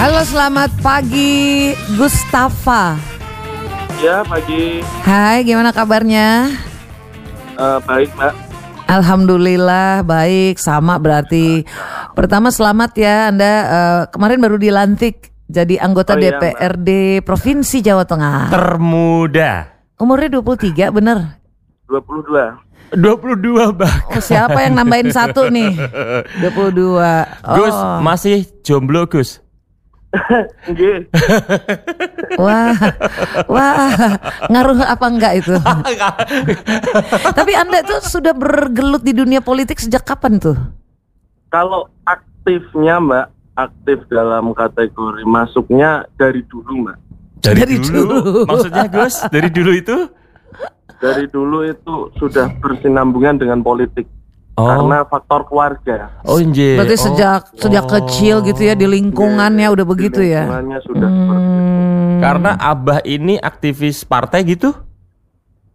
Halo 0.00 0.24
selamat 0.24 0.80
pagi 0.80 1.76
Gustafa. 2.00 2.96
Ya 4.00 4.24
pagi, 4.24 4.80
Hai 5.04 5.44
gimana 5.44 5.76
kabarnya? 5.76 6.48
Eh, 7.60 7.78
baik 7.84 8.08
mbak. 8.16 8.32
Alhamdulillah 8.88 10.00
baik 10.00 10.56
sama 10.56 10.96
berarti 10.96 11.68
pertama 12.16 12.48
selamat 12.48 12.96
ya 12.96 13.28
Anda 13.28 13.52
eh, 13.68 14.02
kemarin 14.08 14.40
baru 14.40 14.56
dilantik 14.56 15.36
jadi 15.52 15.84
anggota 15.84 16.16
Oh 16.16 16.24
iya, 16.24 16.32
Mbak. 16.32 16.48
DPRD 16.48 16.90
Provinsi 17.20 17.84
Jawa 17.84 18.08
Tengah. 18.08 18.48
Termuda. 18.48 19.68
Umurnya 20.00 20.40
23 20.40 20.96
bener. 20.96 21.36
22. 21.92 22.96
22 22.96 23.76
bang. 23.76 23.98
Oh, 24.16 24.22
siapa 24.24 24.64
yang 24.64 24.80
nambahin 24.80 25.12
satu 25.12 25.52
nih? 25.52 25.76
22. 26.40 26.88
Oh, 26.88 27.04
Gus 27.52 27.76
masih 28.00 28.48
jomblo 28.64 29.04
Gus. 29.04 29.44
Wah, 32.34 32.74
wah, 33.46 33.94
ngaruh 34.50 34.82
apa 34.82 35.06
enggak 35.06 35.32
itu? 35.38 35.54
Tapi 37.38 37.52
Anda 37.54 37.86
tuh 37.86 38.02
sudah 38.02 38.34
bergelut 38.34 39.06
di 39.06 39.14
dunia 39.14 39.38
politik 39.38 39.78
sejak 39.78 40.02
kapan 40.02 40.42
tuh? 40.42 40.58
Kalau 41.50 41.86
ak- 42.02 42.30
aktifnya 42.40 42.96
Mbak, 43.04 43.26
aktif 43.52 43.98
dalam 44.08 44.56
kategori 44.56 45.22
masuknya 45.28 46.08
dari 46.16 46.40
dulu 46.48 46.88
Mbak. 46.88 46.96
Dari, 47.40 47.60
Dari 47.60 47.76
dulu. 47.76 48.00
dulu. 48.16 48.32
Maksudnya 48.48 48.86
Gus, 48.88 49.14
dari 49.28 49.48
dulu 49.52 49.70
itu? 49.76 49.96
Dari 51.00 51.24
dulu 51.28 51.58
itu 51.64 51.94
sudah 52.16 52.48
bersinambungan 52.60 53.36
dengan 53.36 53.60
politik 53.60 54.08
Oh. 54.60 54.68
karena 54.68 54.96
faktor 55.08 55.40
keluarga. 55.48 55.96
Oh, 56.22 56.36
inje. 56.36 56.76
Berarti 56.76 56.96
Oh. 56.96 57.04
sejak 57.08 57.40
sejak 57.56 57.84
kecil 57.88 58.44
gitu 58.44 58.60
ya 58.60 58.76
di 58.76 58.84
lingkungannya 58.84 59.66
udah 59.66 59.86
Di 59.86 59.90
begitu 59.90 60.20
ya. 60.20 60.44
lingkungannya 60.44 60.78
sudah 60.84 61.08
seperti 61.08 61.48
itu. 61.48 61.64
Hmm. 61.64 62.20
Karena 62.20 62.50
Abah 62.54 63.00
ini 63.02 63.34
aktivis 63.36 64.04
partai 64.04 64.44
gitu? 64.44 64.76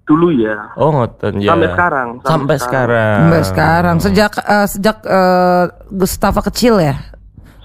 Dulu 0.06 0.30
ya. 0.30 0.70
Oh, 0.78 0.94
ngoten 0.94 1.42
ya. 1.42 1.50
Sampai 1.50 1.70
sekarang. 1.74 2.08
Sampai 2.22 2.58
sekarang. 2.62 3.18
Sampai 3.18 3.42
sekarang 3.42 3.96
sejak 3.98 4.32
eh, 4.38 4.68
sejak 4.70 4.98
eh, 5.02 5.64
Gustava 5.90 6.42
kecil 6.46 6.78
ya. 6.78 6.96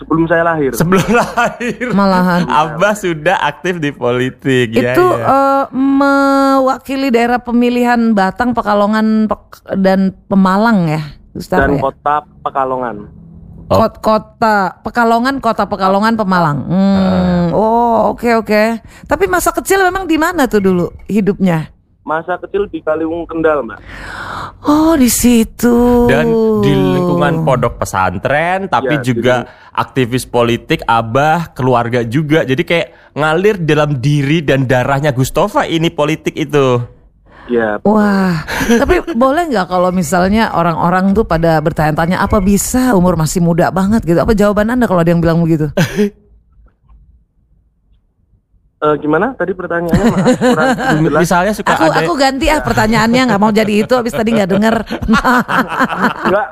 Sebelum 0.00 0.24
saya 0.24 0.42
lahir. 0.42 0.72
Sebelum 0.72 1.04
lahir. 1.20 1.92
Malahan. 1.92 2.48
Abah 2.48 2.96
sudah 2.96 3.36
aktif 3.38 3.76
di 3.76 3.92
politik. 3.92 4.72
ya, 4.72 4.96
itu 4.96 5.06
ya. 5.06 5.28
eh, 5.28 5.64
mewakili 5.70 7.08
daerah 7.08 7.36
pemilihan 7.36 8.10
Batang, 8.10 8.50
Pekalongan 8.50 9.28
Pek- 9.28 9.76
dan 9.76 10.16
Pemalang 10.24 10.88
ya, 10.88 11.02
Gustava 11.30 11.60
dan 11.62 11.76
ya? 11.76 11.82
kota 11.82 12.14
Pekalongan. 12.40 12.96
Oh. 13.68 13.78
Kot- 13.78 14.00
kota 14.00 14.56
Pekalongan, 14.80 15.38
kota 15.38 15.62
Pekalongan, 15.62 16.16
Pemalang. 16.16 16.58
Hmm, 16.64 17.44
oh 17.52 18.10
oke 18.10 18.34
oke. 18.36 18.62
Tapi 19.04 19.24
masa 19.28 19.52
kecil 19.52 19.84
memang 19.84 20.08
di 20.08 20.16
mana 20.16 20.48
tuh 20.48 20.58
dulu 20.58 20.90
hidupnya? 21.06 21.70
Masa 22.00 22.40
kecil 22.40 22.64
di 22.66 22.80
Kaliwung 22.80 23.28
Kendal, 23.28 23.60
Mbak. 23.60 23.78
Oh 24.60 24.92
di 24.96 25.08
situ. 25.08 26.04
dan 26.04 26.28
di 26.60 26.72
lingkungan 26.72 27.44
pondok 27.44 27.76
pesantren 27.76 28.68
tapi 28.68 29.00
Ya, 29.00 29.04
juga 29.04 29.34
aktivis 29.70 30.24
politik 30.24 30.84
abah 30.84 31.56
keluarga 31.56 32.04
juga 32.04 32.44
jadi 32.44 32.60
kayak 32.60 32.88
ngalir 33.16 33.56
dalam 33.56 33.96
diri 33.96 34.44
dan 34.44 34.68
darahnya 34.68 35.12
Gustova 35.12 35.64
ini 35.64 35.88
politik 35.88 36.36
itu 36.36 36.84
Ya, 37.48 37.82
Wah, 37.82 38.46
tapi 38.68 39.02
boleh 39.18 39.50
nggak 39.50 39.66
kalau 39.66 39.90
misalnya 39.90 40.54
orang-orang 40.54 41.10
tuh 41.10 41.26
pada 41.26 41.58
bertanya-tanya 41.58 42.22
apa 42.22 42.38
bisa 42.38 42.94
umur 42.94 43.18
masih 43.18 43.42
muda 43.42 43.74
banget 43.74 44.06
gitu? 44.06 44.22
Apa 44.22 44.38
jawaban 44.38 44.70
anda 44.70 44.86
kalau 44.86 45.02
ada 45.02 45.10
yang 45.10 45.18
bilang 45.18 45.42
begitu? 45.42 45.66
Eh, 48.80 48.94
gimana 48.96 49.36
tadi 49.36 49.52
pertanyaannya? 49.52 50.04
Maaf, 50.08 50.40
kurang 50.40 50.68
jelas. 51.04 51.20
misalnya 51.20 51.52
suka 51.52 51.76
Aku 51.76 51.84
ada 51.84 52.00
aku 52.00 52.12
ganti 52.16 52.48
ah 52.48 52.64
pertanyaannya 52.64 53.22
nggak 53.28 53.40
mau 53.40 53.52
jadi 53.52 53.84
itu. 53.84 53.92
Habis 53.92 54.16
tadi 54.16 54.32
nggak 54.32 54.48
denger. 54.56 54.74
Enggak. 56.24 56.48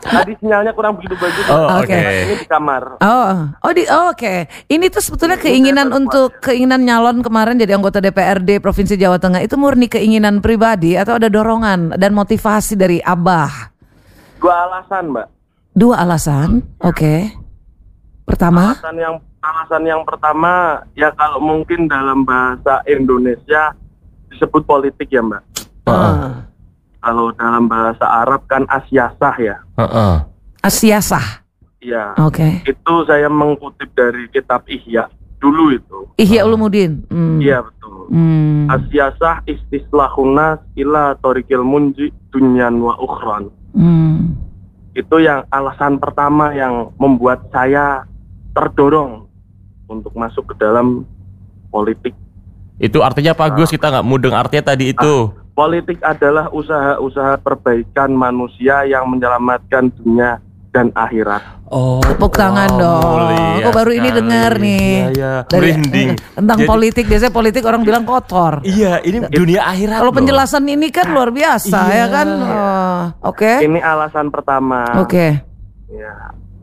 Tadi 0.00 0.32
sinyalnya 0.40 0.72
kurang 0.72 0.96
begitu 0.96 1.12
bagus. 1.20 1.44
Oh, 1.52 1.82
Oke. 1.82 1.92
oke 1.92 2.00
Ini 2.00 2.34
di 2.40 2.46
kamar. 2.48 2.82
Oh, 3.04 3.32
oh 3.52 3.72
di 3.76 3.84
oh, 3.84 4.16
oke. 4.16 4.34
Ini 4.64 4.86
tuh 4.88 5.02
sebetulnya 5.04 5.36
keinginan 5.36 5.92
untuk 5.92 6.40
keinginan 6.40 6.88
nyalon 6.88 7.20
kemarin 7.20 7.60
jadi 7.60 7.76
anggota 7.76 8.00
DPRD 8.00 8.56
Provinsi 8.64 8.96
Jawa 8.96 9.20
Tengah 9.20 9.44
itu 9.44 9.60
murni 9.60 9.92
keinginan 9.92 10.40
pribadi 10.40 10.96
atau 10.96 11.20
ada 11.20 11.28
dorongan 11.28 12.00
dan 12.00 12.16
motivasi 12.16 12.80
dari 12.80 12.96
abah? 13.04 13.76
Dua 14.40 14.54
alasan, 14.72 15.04
Mbak. 15.12 15.26
Dua 15.76 15.94
alasan. 16.00 16.64
Oke. 16.80 17.28
Pertama, 18.24 18.72
Alasan 18.72 18.96
yang 18.96 19.14
alasan 19.46 19.86
yang 19.86 20.02
pertama 20.02 20.82
ya 20.98 21.14
kalau 21.14 21.38
mungkin 21.38 21.86
dalam 21.86 22.26
bahasa 22.26 22.82
Indonesia 22.90 23.74
disebut 24.30 24.66
politik 24.66 25.08
ya, 25.08 25.22
Mbak. 25.22 25.42
Heeh. 25.86 26.32
Kalau 26.98 27.30
dalam 27.38 27.70
bahasa 27.70 28.02
Arab 28.02 28.42
kan 28.50 28.66
asyasah 28.66 29.34
ya. 29.38 29.56
Heeh. 29.78 30.16
asiasah. 30.66 31.46
Iya. 31.78 32.18
Oke. 32.18 32.66
Itu 32.66 33.06
saya 33.06 33.30
mengutip 33.30 33.86
dari 33.94 34.26
kitab 34.34 34.66
Ihya 34.66 35.06
dulu 35.38 35.70
itu. 35.70 35.98
Ihya 36.18 36.42
Ulumuddin. 36.42 37.06
Hmm. 37.06 37.38
Iya, 37.38 37.62
betul. 37.62 38.10
Hmm. 38.10 38.66
Asyasah 38.66 39.46
istislahunas 39.46 40.58
ila 40.74 41.14
torikil 41.22 41.62
munji 41.62 42.10
dunyan 42.34 42.82
wa 42.82 42.98
ukhran. 42.98 43.54
Hmm. 43.78 44.34
Itu 44.98 45.22
yang 45.22 45.46
alasan 45.54 46.02
pertama 46.02 46.50
yang 46.50 46.90
membuat 46.98 47.46
saya 47.54 48.02
terdorong 48.56 49.25
untuk 49.86 50.12
masuk 50.12 50.50
ke 50.50 50.54
dalam 50.56 51.06
politik. 51.68 52.12
itu 52.76 53.00
artinya 53.00 53.32
apa 53.32 53.48
Gus 53.50 53.70
kita 53.70 53.88
nggak 53.88 54.04
mudeng 54.04 54.32
artinya 54.32 54.64
tadi 54.66 54.90
itu 54.90 55.32
Politik 55.52 56.04
adalah 56.04 56.52
usaha-usaha 56.52 57.40
perbaikan 57.40 58.12
manusia 58.12 58.84
yang 58.84 59.08
menyelamatkan 59.08 59.88
dunia 59.90 60.36
dan 60.68 60.92
akhirat. 60.92 61.40
oh 61.66 62.04
Tepuk 62.04 62.36
tangan 62.36 62.68
dong. 62.68 63.00
mulia 63.00 63.64
Aku 63.64 63.70
baru 63.72 63.88
ini 63.90 64.12
dengar 64.12 64.60
nih. 64.60 64.92
Iya, 64.92 65.08
iya. 65.10 65.32
Dari 65.48 65.72
Merinding. 65.72 66.08
tentang 66.36 66.58
Jadi- 66.60 66.68
politik 66.68 67.04
biasanya 67.08 67.32
politik 67.32 67.62
orang 67.64 67.80
bilang 67.80 68.04
kotor. 68.04 68.60
iya 68.62 69.00
ini 69.00 69.24
dunia 69.24 69.64
akhirat 69.64 69.96
Kalau 69.96 70.12
loh. 70.12 70.18
penjelasan 70.20 70.64
ini 70.68 70.86
kan 70.92 71.08
luar 71.08 71.32
biasa 71.32 71.78
Iya. 71.82 71.96
ya 71.96 72.06
kan. 72.12 72.28
Oh, 72.36 73.00
Oke. 73.24 73.52
Ini 73.64 73.80
alasan 73.80 74.28
pertama. 74.28 75.00
Oke. 75.00 75.40
Ya. 75.88 76.14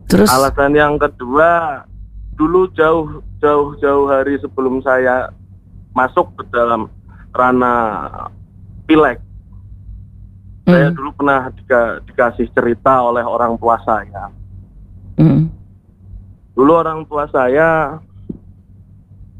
Terus 0.05 0.29
Alasan 0.29 0.69
yang 0.71 1.01
kedua, 1.01 1.81
dulu 2.43 2.67
jauh 2.75 3.23
jauh 3.39 3.71
jauh 3.79 4.05
hari 4.11 4.35
sebelum 4.35 4.83
saya 4.83 5.31
masuk 5.95 6.35
ke 6.35 6.43
dalam 6.51 6.91
ranah 7.31 8.27
pileg, 8.83 9.15
saya 10.67 10.91
Hmm, 10.91 10.95
dulu 10.99 11.09
pernah 11.15 11.39
dika- 11.55 12.03
dikasih 12.03 12.51
cerita 12.51 12.99
oleh 12.99 13.23
orang 13.23 13.55
tua 13.55 13.79
saya. 13.81 14.27
hmm, 15.15 15.47
Dulu 16.51 16.71
orang 16.75 17.07
tua 17.07 17.23
saya 17.31 17.97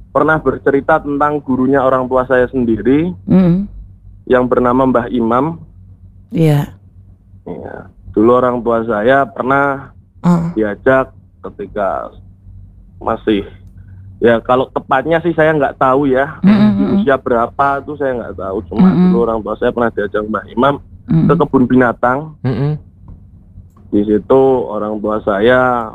pernah 0.09 0.39
bercerita 0.39 0.97
tentang 0.97 1.43
gurunya 1.43 1.83
orang 1.83 2.07
tua 2.07 2.23
saya 2.23 2.47
sendiri 2.47 3.11
hmm. 3.27 3.67
yang 4.25 4.47
bernama 4.47 4.87
Mbah 4.87 5.07
Imam. 5.11 5.59
Iya. 6.31 6.71
Ya. 7.43 7.75
Dulu 8.15 8.31
orang 8.31 8.63
tua 8.63 8.79
saya 8.87 9.27
pernah 9.27 9.91
Oh. 10.23 10.55
diajak 10.55 11.11
ketika 11.43 12.07
masih 13.03 13.43
ya 14.17 14.39
kalau 14.39 14.65
tepatnya 14.67 15.19
sih 15.19 15.35
saya 15.35 15.51
nggak 15.51 15.75
tahu 15.75 16.07
ya 16.07 16.39
Mm-mm. 16.39 17.03
usia 17.03 17.19
berapa 17.19 17.83
itu 17.83 17.93
saya 17.93 18.15
nggak 18.15 18.35
tahu 18.39 18.57
cuma 18.65 18.87
Mm-mm. 18.87 19.11
dulu 19.11 19.17
orang 19.21 19.39
tua 19.39 19.55
saya 19.55 19.69
pernah 19.69 19.91
diajak 19.91 20.23
Mbah 20.23 20.47
Imam 20.49 20.75
Hmm. 21.03 21.27
ke 21.27 21.35
kebun 21.35 21.67
binatang 21.67 22.31
Mm-mm. 22.39 22.79
di 23.91 24.07
situ 24.07 24.43
orang 24.63 24.95
tua 24.97 25.19
saya 25.19 25.91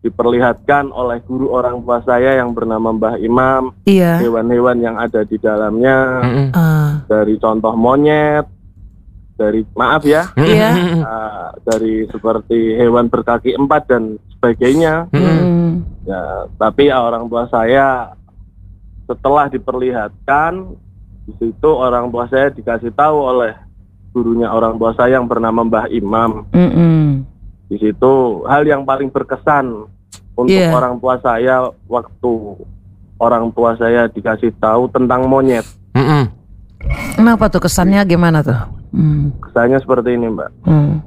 diperlihatkan 0.00 0.90
oleh 0.90 1.18
guru 1.22 1.50
orang 1.50 1.78
tua 1.78 1.98
saya 2.02 2.38
yang 2.38 2.50
bernama 2.50 2.90
Mbah 2.90 3.16
Imam 3.18 3.74
Iya. 3.82 4.18
hewan-hewan 4.18 4.78
yang 4.78 4.94
ada 4.94 5.22
di 5.22 5.34
dalamnya 5.36 6.22
Mm-mm. 6.22 6.48
Ah. 6.54 7.02
dari 7.06 7.38
contoh 7.38 7.74
monyet 7.74 8.46
dari 9.42 9.66
maaf 9.74 10.06
ya 10.06 10.30
Iya. 10.38 10.70
ah, 11.02 11.50
dari 11.68 12.06
seperti 12.06 12.78
hewan 12.78 13.10
berkaki 13.10 13.58
empat 13.58 13.90
dan 13.90 14.02
sebagainya 14.38 15.10
Hmm. 15.10 15.82
Ya, 16.02 16.18
tapi 16.58 16.90
ya 16.90 16.98
orang 16.98 17.26
tua 17.26 17.46
saya 17.46 18.10
setelah 19.06 19.46
diperlihatkan 19.46 20.74
di 21.22 21.32
situ 21.38 21.70
orang 21.70 22.10
tua 22.10 22.26
saya 22.26 22.50
dikasih 22.50 22.90
tahu 22.90 23.18
oleh 23.22 23.54
gurunya 24.10 24.50
orang 24.50 24.74
tua 24.76 24.90
saya 24.92 25.16
yang 25.16 25.30
bernama 25.30 25.62
Mbah 25.62 25.86
Imam. 25.88 26.42
Mm-mm. 26.50 27.22
Di 27.70 27.78
situ 27.78 28.12
hal 28.44 28.66
yang 28.66 28.82
paling 28.82 29.08
berkesan 29.08 29.86
untuk 30.34 30.50
Iya. 30.52 30.74
orang 30.74 30.98
tua 30.98 31.16
saya 31.22 31.70
waktu 31.86 32.32
orang 33.16 33.54
tua 33.54 33.78
saya 33.78 34.10
dikasih 34.10 34.50
tahu 34.58 34.90
tentang 34.90 35.30
monyet. 35.30 35.64
Mm-mm. 35.94 36.26
Kenapa 37.14 37.46
tuh 37.46 37.62
kesannya 37.62 38.02
gimana 38.04 38.42
tuh? 38.42 38.58
Hmm. 38.92 39.32
Kesannya 39.40 39.78
seperti 39.80 40.14
ini, 40.14 40.28
Mbak. 40.32 40.50
Hmm. 40.68 41.00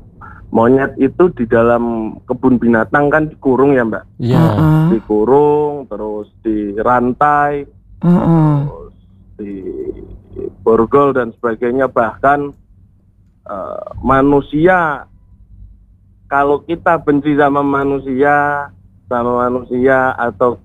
Monyet 0.50 0.96
itu 0.98 1.30
di 1.36 1.46
dalam 1.46 2.16
kebun 2.26 2.58
binatang 2.58 3.14
kan 3.14 3.30
dikurung 3.30 3.78
ya, 3.78 3.86
Mbak. 3.86 4.04
Iya. 4.20 4.40
Heeh. 4.40 4.84
Dikurung, 4.98 5.86
terus 5.86 6.28
dirantai, 6.42 7.66
Heeh. 8.02 8.54
terus 8.66 8.96
di 9.36 9.54
borgol 10.64 11.14
dan 11.14 11.32
sebagainya 11.38 11.88
bahkan 11.88 12.52
eh, 13.46 13.88
manusia 14.02 15.06
kalau 16.26 16.60
kita 16.66 16.98
benci 17.00 17.38
sama 17.38 17.62
manusia 17.62 18.68
sama 19.06 19.48
manusia 19.48 20.12
atau 20.18 20.58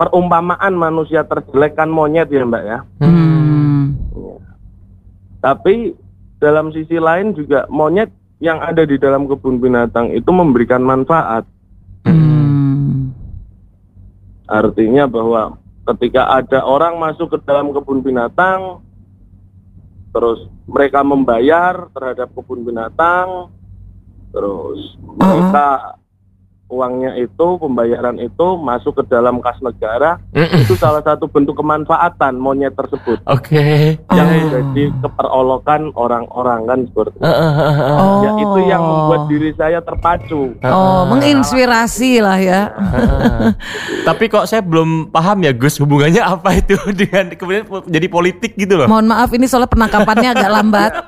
perumpamaan 0.00 0.72
manusia 0.74 1.22
terjelek 1.22 1.76
kan 1.76 1.92
monyet 1.92 2.26
ya 2.32 2.42
mbak 2.42 2.64
ya 2.64 2.78
Hmm. 3.04 3.94
tapi 5.38 5.92
dalam 6.42 6.74
sisi 6.74 6.98
lain 6.98 7.38
juga 7.38 7.70
monyet 7.70 8.10
yang 8.42 8.58
ada 8.58 8.82
di 8.82 8.98
dalam 8.98 9.30
kebun 9.30 9.62
binatang 9.62 10.10
itu 10.10 10.34
memberikan 10.34 10.82
manfaat 10.82 11.46
Hmm. 12.02 13.14
Artinya 14.50 15.06
bahwa 15.06 15.56
ketika 15.94 16.34
ada 16.34 16.66
orang 16.66 16.98
masuk 16.98 17.30
ke 17.30 17.38
dalam 17.46 17.70
kebun 17.70 18.02
binatang, 18.02 18.82
terus 20.10 20.50
mereka 20.66 21.06
membayar 21.06 21.86
terhadap 21.94 22.28
kebun 22.34 22.66
binatang, 22.66 23.54
terus 24.34 24.98
mereka 24.98 25.96
uangnya 26.72 27.20
itu 27.20 27.60
pembayaran 27.60 28.16
itu 28.16 28.46
masuk 28.56 28.96
ke 28.96 29.12
dalam 29.12 29.44
kas 29.44 29.60
negara 29.60 30.16
itu 30.32 30.72
salah 30.74 31.04
satu 31.04 31.28
bentuk 31.28 31.52
kemanfaatan 31.54 32.40
monyet 32.40 32.72
tersebut 32.72 33.20
Oke. 33.28 34.00
yang 34.08 34.24
Oh. 34.24 34.32
menjadi 34.32 34.84
keperolokan 35.04 35.92
orang-orang 35.92 36.60
kan 36.64 36.78
seperti 36.88 37.16
itu. 37.20 37.24
Eh. 37.28 37.52
Oh. 37.92 38.20
Ya 38.24 38.30
itu 38.40 38.58
yang 38.64 38.80
membuat 38.80 39.22
diri 39.28 39.50
saya 39.52 39.78
terpacu. 39.78 40.56
Oh, 40.64 41.04
menginspirasi 41.06 42.24
lah 42.24 42.38
ya. 42.40 42.60
Ah. 42.72 43.52
Tapi 44.02 44.32
kok 44.32 44.48
saya 44.48 44.64
belum 44.64 45.12
paham 45.12 45.44
ya 45.44 45.52
Gus 45.52 45.76
hubungannya 45.76 46.24
apa 46.24 46.56
itu 46.56 46.78
dengan 47.04 47.28
kemudian 47.36 47.62
jadi 47.84 48.06
politik 48.08 48.56
gitu 48.56 48.80
loh. 48.80 48.88
Mohon 48.88 49.12
maaf 49.12 49.30
ini 49.36 49.44
soalnya 49.44 49.68
penangkapannya 49.68 50.28
agak 50.32 50.50
lambat. 50.50 50.92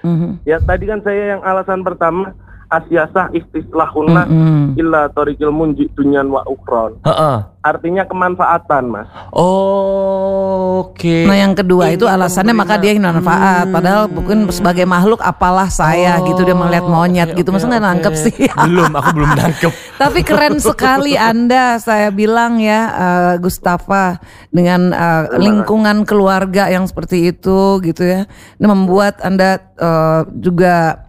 Mhm. 0.00 0.48
Ya 0.48 0.56
tadi 0.56 0.88
kan 0.88 1.04
saya 1.04 1.36
yang 1.36 1.44
alasan 1.44 1.84
pertama 1.84 2.32
asyasah 2.70 3.34
istislahuna 3.34 4.24
Mm-mm. 4.30 4.78
illa 4.78 5.10
torikil 5.10 5.50
munji 5.50 5.90
dunyan 5.92 6.30
wa 6.30 6.46
ukron. 6.46 6.96
Heeh. 7.02 7.38
Artinya 7.60 8.08
kemanfaatan, 8.08 8.88
Mas. 8.88 9.10
Oh, 9.36 10.40
Oke. 10.80 11.28
Nah 11.28 11.36
yang 11.36 11.52
kedua 11.52 11.92
Ini 11.92 12.00
itu 12.00 12.06
alasannya 12.08 12.54
maka 12.56 12.80
dia 12.80 12.96
ingin 12.96 13.04
manfaat 13.04 13.68
Padahal 13.68 14.08
bukan 14.08 14.48
sebagai 14.48 14.88
makhluk 14.88 15.20
apalah 15.20 15.68
saya 15.68 16.16
gitu 16.24 16.40
Dia 16.42 16.56
melihat 16.56 16.86
monyet 16.88 17.32
oke, 17.32 17.38
gitu 17.42 17.52
Masa 17.52 17.68
nggak 17.68 17.82
oke. 17.82 17.88
nangkep 17.92 18.14
sih 18.16 18.36
belum, 18.68 18.90
aku 18.96 19.10
belum 19.12 19.30
nangkep. 19.36 19.72
Tapi 20.02 20.20
keren 20.24 20.56
sekali 20.56 21.14
Anda 21.20 21.76
Saya 21.76 22.08
bilang 22.08 22.60
ya 22.62 22.80
eh, 22.90 23.34
Gustafa 23.40 24.20
Dengan 24.48 24.92
eh, 24.92 25.24
lingkungan 25.36 26.08
keluarga 26.08 26.72
yang 26.72 26.88
seperti 26.88 27.28
itu 27.32 27.80
gitu 27.84 28.02
ya 28.04 28.24
Ini 28.56 28.66
membuat 28.66 29.20
Anda 29.20 29.60
eh, 29.76 30.20
juga 30.40 31.08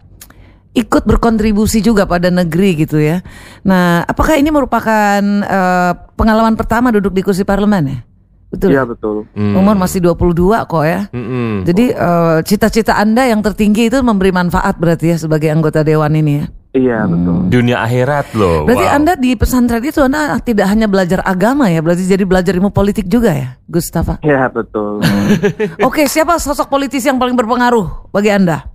ikut 0.72 1.04
berkontribusi 1.04 1.84
juga 1.84 2.08
pada 2.08 2.32
negeri 2.32 2.84
gitu 2.84 2.96
ya. 2.96 3.20
Nah, 3.64 4.08
apakah 4.08 4.40
ini 4.40 4.48
merupakan 4.48 5.20
eh, 5.22 5.92
pengalaman 6.16 6.56
pertama 6.56 6.88
duduk 6.88 7.12
di 7.12 7.20
kursi 7.20 7.44
parlemen 7.44 7.84
ya? 7.84 7.98
Betul. 8.52 8.68
Iya 8.76 8.82
betul. 8.84 9.24
Hmm. 9.32 9.56
Umur 9.56 9.80
masih 9.80 10.04
22 10.04 10.68
kok 10.68 10.84
ya. 10.84 11.08
Mm-mm. 11.12 11.64
Jadi 11.64 11.84
eh, 11.92 12.38
cita-cita 12.44 13.00
Anda 13.00 13.24
yang 13.28 13.40
tertinggi 13.40 13.88
itu 13.88 13.96
memberi 14.04 14.32
manfaat 14.32 14.76
berarti 14.76 15.12
ya 15.12 15.16
sebagai 15.16 15.48
anggota 15.48 15.80
dewan 15.80 16.12
ini 16.12 16.44
ya. 16.44 16.46
Iya 16.72 17.04
betul. 17.04 17.52
Dunia 17.52 17.84
akhirat 17.84 18.32
loh. 18.32 18.64
Berarti 18.64 18.86
wow. 18.88 18.96
Anda 18.96 19.12
di 19.20 19.36
pesantren 19.36 19.84
itu 19.84 20.00
Anda 20.00 20.40
tidak 20.40 20.72
hanya 20.72 20.88
belajar 20.88 21.20
agama 21.20 21.68
ya, 21.68 21.84
berarti 21.84 22.08
jadi 22.08 22.24
belajar 22.24 22.56
ilmu 22.56 22.72
politik 22.72 23.12
juga 23.12 23.36
ya, 23.36 23.60
Gustafa. 23.68 24.16
Iya 24.24 24.48
betul. 24.48 25.04
Oke, 25.88 26.08
siapa 26.08 26.40
sosok 26.40 26.72
politisi 26.72 27.12
yang 27.12 27.20
paling 27.20 27.36
berpengaruh 27.36 28.08
bagi 28.08 28.32
Anda? 28.32 28.72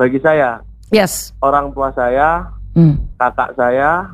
Bagi 0.00 0.16
saya, 0.24 0.64
Yes. 0.90 1.30
orang 1.38 1.70
tua 1.70 1.90
saya, 1.90 2.50
Hmm. 2.74 2.98
kakak 3.14 3.54
saya, 3.54 4.10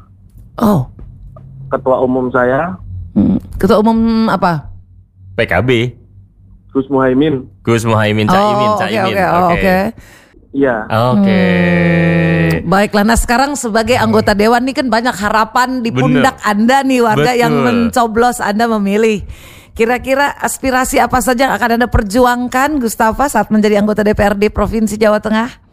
Oh. 0.57 0.89
ketua 1.69 2.01
umum 2.01 2.29
saya, 2.29 2.77
Hmm. 3.13 3.41
Ketua 3.57 3.81
umum 3.81 4.29
apa? 4.29 4.69
PKB. 5.35 5.97
Gus 6.69 6.85
Muhaimin. 6.87 7.49
Gus 7.65 7.89
Muhaimin 7.89 8.29
Caimin, 8.29 8.69
oh, 8.69 8.77
oke 8.77 8.81
Caimin. 8.85 9.05
oke 9.09 9.25
oh, 9.25 9.47
oke. 9.51 9.77
Iya. 10.53 10.77
Oke. 11.13 11.43
Baiklah, 12.63 13.05
nah 13.05 13.17
sekarang 13.17 13.53
sebagai 13.55 13.97
anggota 13.97 14.33
dewan 14.33 14.65
nih 14.65 14.73
kan 14.75 14.89
banyak 14.89 15.13
harapan 15.13 15.81
di 15.81 15.89
Bener. 15.89 16.01
pundak 16.01 16.37
Anda 16.41 16.81
nih 16.81 17.01
warga 17.01 17.33
Betul. 17.33 17.41
yang 17.41 17.55
mencoblos 17.57 18.41
Anda 18.41 18.65
memilih. 18.71 19.25
Kira-kira 19.73 20.33
aspirasi 20.33 20.97
apa 20.97 21.21
saja 21.21 21.49
yang 21.49 21.55
akan 21.55 21.77
Anda 21.77 21.89
perjuangkan 21.89 22.81
Gustafa 22.81 23.29
saat 23.29 23.49
menjadi 23.49 23.81
anggota 23.81 24.01
DPRD 24.01 24.49
Provinsi 24.49 24.97
Jawa 24.97 25.21
Tengah? 25.21 25.66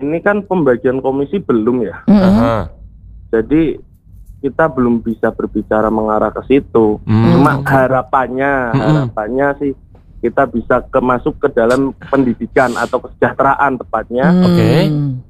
Ini 0.00 0.18
kan 0.24 0.40
pembagian 0.42 0.98
komisi 0.98 1.36
belum 1.38 1.84
ya. 1.84 1.96
Mm-mm. 2.08 2.24
Aha. 2.24 2.56
Jadi 3.30 3.76
kita 4.40 4.72
belum 4.72 5.04
bisa 5.04 5.28
berbicara 5.28 5.92
mengarah 5.92 6.32
ke 6.32 6.40
situ. 6.48 6.96
Hmm. 7.04 7.36
Cuma 7.36 7.60
harapannya, 7.60 8.72
Mm-mm. 8.72 8.80
harapannya 8.80 9.48
sih 9.60 9.72
kita 10.20 10.48
bisa 10.48 10.80
ke 10.82 11.00
masuk 11.00 11.36
ke 11.36 11.48
dalam 11.52 11.92
pendidikan 12.08 12.72
atau 12.76 13.00
kesejahteraan 13.00 13.76
tepatnya 13.76 14.26
Oke. 14.44 14.72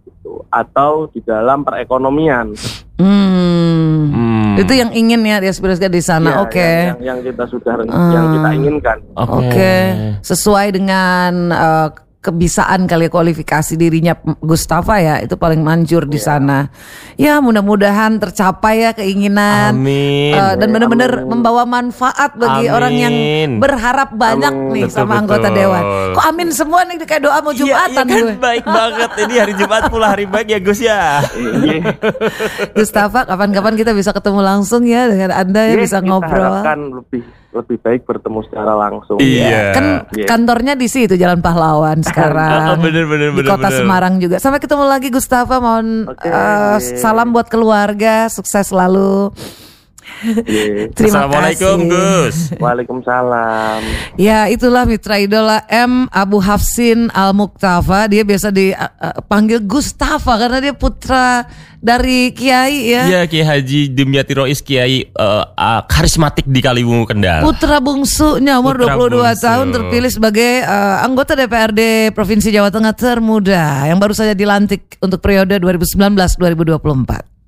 gitu. 0.03 0.43
atau 0.47 1.07
di 1.11 1.23
dalam 1.23 1.63
perekonomian. 1.63 2.55
Hmm. 2.99 4.11
Hmm. 4.11 4.55
Itu 4.55 4.75
yang 4.75 4.91
ingin 4.93 5.23
ya 5.23 5.41
diaspirasikan 5.41 5.91
di 5.91 6.03
sana. 6.03 6.31
Ya, 6.31 6.37
Oke. 6.43 6.59
Yang, 6.61 6.87
yang, 6.87 6.99
yang 7.03 7.19
kita 7.27 7.45
sudah 7.49 7.75
Ah. 7.87 8.11
yang 8.13 8.27
kita 8.35 8.49
inginkan. 8.53 8.99
Oke, 9.17 9.75
sesuai 10.21 10.67
dengan 10.71 11.33
eh, 11.51 11.89
kebisaan 12.21 12.85
kali 12.85 13.09
ya, 13.09 13.11
kualifikasi 13.11 13.73
dirinya 13.75 14.13
Gustafa 14.39 15.01
ya, 15.01 15.15
itu 15.19 15.35
paling 15.35 15.61
manjur 15.61 16.05
di 16.05 16.17
sana. 16.17 16.69
Ya, 17.17 17.41
mudah-mudahan 17.41 18.17
tercapai 18.17 18.85
ya 18.85 18.91
keinginan. 18.93 19.73
Amin. 19.73 20.37
Eh, 20.37 20.53
dan 20.55 20.69
benar-benar 20.69 21.25
membawa 21.25 21.65
manfaat 21.65 22.37
bagi 22.37 22.69
Amin. 22.69 22.77
orang 22.77 22.93
yang 22.95 23.15
berharap 23.57 24.13
banyak 24.13 24.53
Amin. 24.53 24.73
nih 24.77 24.85
Betul, 24.85 24.97
sama 25.01 25.13
anggota 25.17 25.49
betul. 25.49 25.57
dewan. 25.57 25.83
Kok 26.13 26.25
amin 26.27 26.49
semua 26.51 26.81
nih 26.85 26.97
kayak 27.01 27.23
doa 27.23 27.39
mau 27.41 27.51
Iya, 27.51 27.57
iya 27.57 27.65
Jumatan 27.65 28.05
kan 28.07 28.21
gue. 28.21 28.35
baik 28.37 28.65
banget 28.65 29.11
ini 29.19 29.35
hari 29.37 29.55
Jumat 29.57 29.83
pula 29.89 30.07
hari 30.11 30.25
baik 30.25 30.47
ya 30.47 30.59
Gus 30.61 30.81
ya. 30.81 31.01
Iya. 31.35 31.81
Gustafa, 32.73 33.25
kapan-kapan 33.25 33.75
kita 33.75 33.93
bisa 33.93 34.13
ketemu 34.13 34.41
langsung 34.41 34.85
ya 34.85 35.09
dengan 35.09 35.33
Anda 35.33 35.61
ya 35.67 35.75
Iya, 35.75 35.81
bisa 35.81 35.99
kita 35.99 36.07
ngobrol. 36.07 36.53
harapkan 36.61 36.81
lebih 36.95 37.23
lebih 37.51 37.83
baik 37.83 38.07
bertemu 38.07 38.47
secara 38.47 38.79
langsung. 38.79 39.19
Iya. 39.19 39.75
Kan 39.75 39.87
Iya. 40.15 40.23
kantornya 40.25 40.75
di 40.75 40.87
situ 40.87 41.19
Jalan 41.19 41.43
Pahlawan 41.43 41.99
sekarang. 42.11 42.59
Oh, 42.71 42.77
bener, 42.79 43.05
bener, 43.09 43.29
di 43.33 43.43
bener, 43.43 43.51
kota 43.57 43.69
bener. 43.71 43.79
Semarang 43.83 44.15
juga. 44.21 44.37
Sampai 44.43 44.61
ketemu 44.63 44.85
lagi 44.87 45.09
Gustafa. 45.11 45.57
Mohon 45.59 46.11
Oke. 46.13 46.29
eh, 46.29 46.77
salam 46.99 47.31
buat 47.31 47.47
keluarga, 47.49 48.29
sukses 48.29 48.69
selalu. 48.71 49.33
Terima 50.97 51.25
Assalamualaikum 51.25 51.79
kasih. 51.87 51.93
Gus. 51.93 52.37
Waalaikumsalam. 52.61 53.81
Ya 54.21 54.53
itulah 54.53 54.85
mitra 54.85 55.17
idola 55.17 55.65
M 55.69 56.09
Abu 56.13 56.41
Hafsin 56.43 57.09
Al 57.15 57.33
Muktafa. 57.33 58.05
Dia 58.11 58.27
biasa 58.27 58.53
dipanggil 58.53 59.65
Gustafa 59.65 60.37
karena 60.37 60.61
dia 60.61 60.75
putra 60.77 61.49
dari 61.81 62.37
Kiai 62.37 62.93
ya. 62.93 63.03
Iya 63.09 63.21
Kiai 63.25 63.47
Haji 63.49 63.97
Dimyati 63.97 64.33
Rois 64.37 64.61
Kiai 64.61 65.09
eh, 65.09 65.45
ah, 65.57 65.81
karismatik 65.89 66.45
di 66.45 66.61
Kaliwungu 66.61 67.09
Kendal. 67.09 67.41
Putra 67.41 67.81
bungsunya 67.81 68.61
umur 68.61 68.85
Putra 68.85 69.01
22 69.01 69.17
bungsu. 69.17 69.41
tahun 69.41 69.67
terpilih 69.73 70.13
sebagai 70.13 70.53
eh, 70.61 70.97
anggota 71.01 71.33
DPRD 71.33 72.13
Provinsi 72.13 72.53
Jawa 72.53 72.69
Tengah 72.69 72.93
termuda 72.93 73.89
yang 73.89 73.97
baru 73.97 74.13
saja 74.13 74.37
dilantik 74.37 75.01
untuk 75.01 75.25
periode 75.25 75.57
2019-2024. 75.57 77.41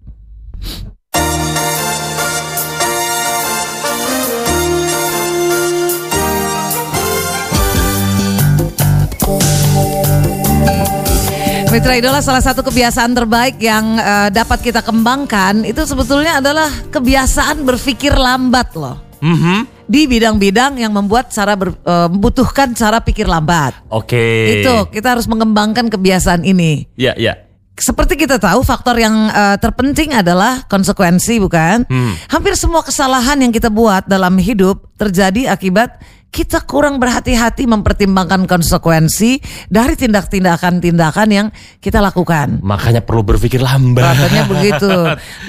Mitra 11.72 11.96
Idola 11.96 12.20
salah 12.20 12.44
satu 12.44 12.60
kebiasaan 12.60 13.16
terbaik 13.16 13.56
yang 13.56 13.96
eh, 13.96 14.28
dapat 14.28 14.60
kita 14.60 14.84
kembangkan 14.84 15.64
itu 15.64 15.80
sebetulnya 15.88 16.36
adalah 16.36 16.68
kebiasaan 16.92 17.64
berpikir 17.64 18.12
lambat 18.12 18.76
loh 18.76 19.00
Mhm. 19.24 19.88
di 19.88 20.04
bidang-bidang 20.04 20.76
yang 20.76 20.92
membuat 20.92 21.32
cara 21.32 21.56
ber- 21.56 21.72
eh, 21.72 22.08
membutuhkan 22.12 22.76
cara 22.76 23.00
pikir 23.00 23.24
lambat. 23.24 23.72
Oke. 23.88 24.60
Itu 24.60 24.92
kita 24.92 25.16
harus 25.16 25.24
mengembangkan 25.24 25.88
kebiasaan 25.88 26.44
ini. 26.44 26.92
Ya 26.92 27.16
ya. 27.16 27.40
Seperti 27.72 28.20
kita 28.20 28.36
tahu 28.36 28.60
faktor 28.60 29.00
yang 29.00 29.32
eh, 29.32 29.56
terpenting 29.56 30.12
adalah 30.12 30.68
konsekuensi 30.68 31.40
bukan? 31.40 31.88
Hmm. 31.88 32.12
Hampir 32.28 32.52
semua 32.52 32.84
kesalahan 32.84 33.40
yang 33.40 33.48
kita 33.48 33.72
buat 33.72 34.04
dalam 34.04 34.36
hidup 34.36 34.92
terjadi 35.00 35.48
akibat 35.48 35.96
kita 36.32 36.64
kurang 36.64 36.96
berhati-hati 36.96 37.68
mempertimbangkan 37.68 38.48
konsekuensi 38.48 39.36
dari 39.68 39.92
tindak-tindakan-tindakan 40.00 41.28
yang 41.28 41.46
kita 41.76 42.00
lakukan. 42.00 42.64
Makanya 42.64 43.04
perlu 43.04 43.20
berpikir 43.20 43.60
lambat. 43.60 44.16
Katanya 44.16 44.42
begitu. 44.48 44.90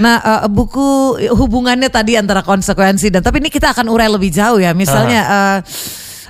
Nah, 0.03 0.19
eh, 0.19 0.49
buku 0.51 1.15
hubungannya 1.31 1.87
tadi 1.87 2.19
antara 2.19 2.43
konsekuensi 2.43 3.07
dan 3.07 3.23
tapi 3.23 3.39
ini 3.39 3.47
kita 3.47 3.71
akan 3.71 3.87
urai 3.87 4.11
lebih 4.11 4.27
jauh 4.33 4.59
ya. 4.59 4.75
Misalnya 4.75 5.21
eh, 5.23 5.57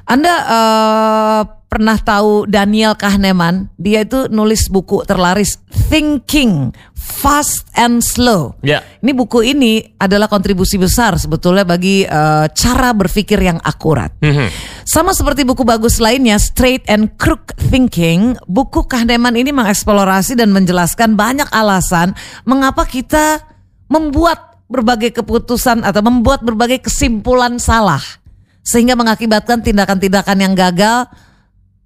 Anda 0.05 0.33
eh, 0.37 1.41
pernah 1.73 1.97
tahu 1.97 2.45
Daniel 2.45 2.93
Kahneman? 2.93 3.73
Dia 3.81 4.05
itu 4.05 4.29
nulis 4.29 4.69
buku 4.69 5.01
terlaris 5.09 5.57
Thinking 5.89 6.69
Fast 6.93 7.65
and 7.73 8.05
Slow. 8.05 8.53
Ya. 8.61 8.85
Ini 9.01 9.09
buku 9.17 9.41
ini 9.41 9.81
adalah 9.97 10.29
kontribusi 10.29 10.77
besar 10.77 11.17
sebetulnya 11.17 11.65
bagi 11.65 12.05
eh, 12.05 12.45
cara 12.53 12.93
berpikir 12.93 13.41
yang 13.41 13.57
akurat. 13.65 14.13
Mhm. 14.21 14.53
Sama 14.85 15.17
seperti 15.17 15.41
buku 15.41 15.65
bagus 15.65 15.97
lainnya, 15.97 16.37
Straight 16.37 16.85
and 16.85 17.17
Crook 17.17 17.57
Thinking, 17.57 18.37
buku 18.45 18.85
Kahneman 18.85 19.33
ini 19.33 19.49
mengeksplorasi 19.49 20.37
dan 20.37 20.53
menjelaskan 20.53 21.17
banyak 21.17 21.49
alasan 21.49 22.13
mengapa 22.45 22.85
kita 22.85 23.41
membuat 23.89 24.61
berbagai 24.69 25.09
keputusan 25.09 25.81
atau 25.81 26.05
membuat 26.05 26.45
berbagai 26.45 26.85
kesimpulan 26.85 27.57
salah. 27.57 28.01
Sehingga 28.61 28.93
mengakibatkan 28.93 29.65
tindakan-tindakan 29.65 30.37
yang 30.37 30.53
gagal 30.53 31.09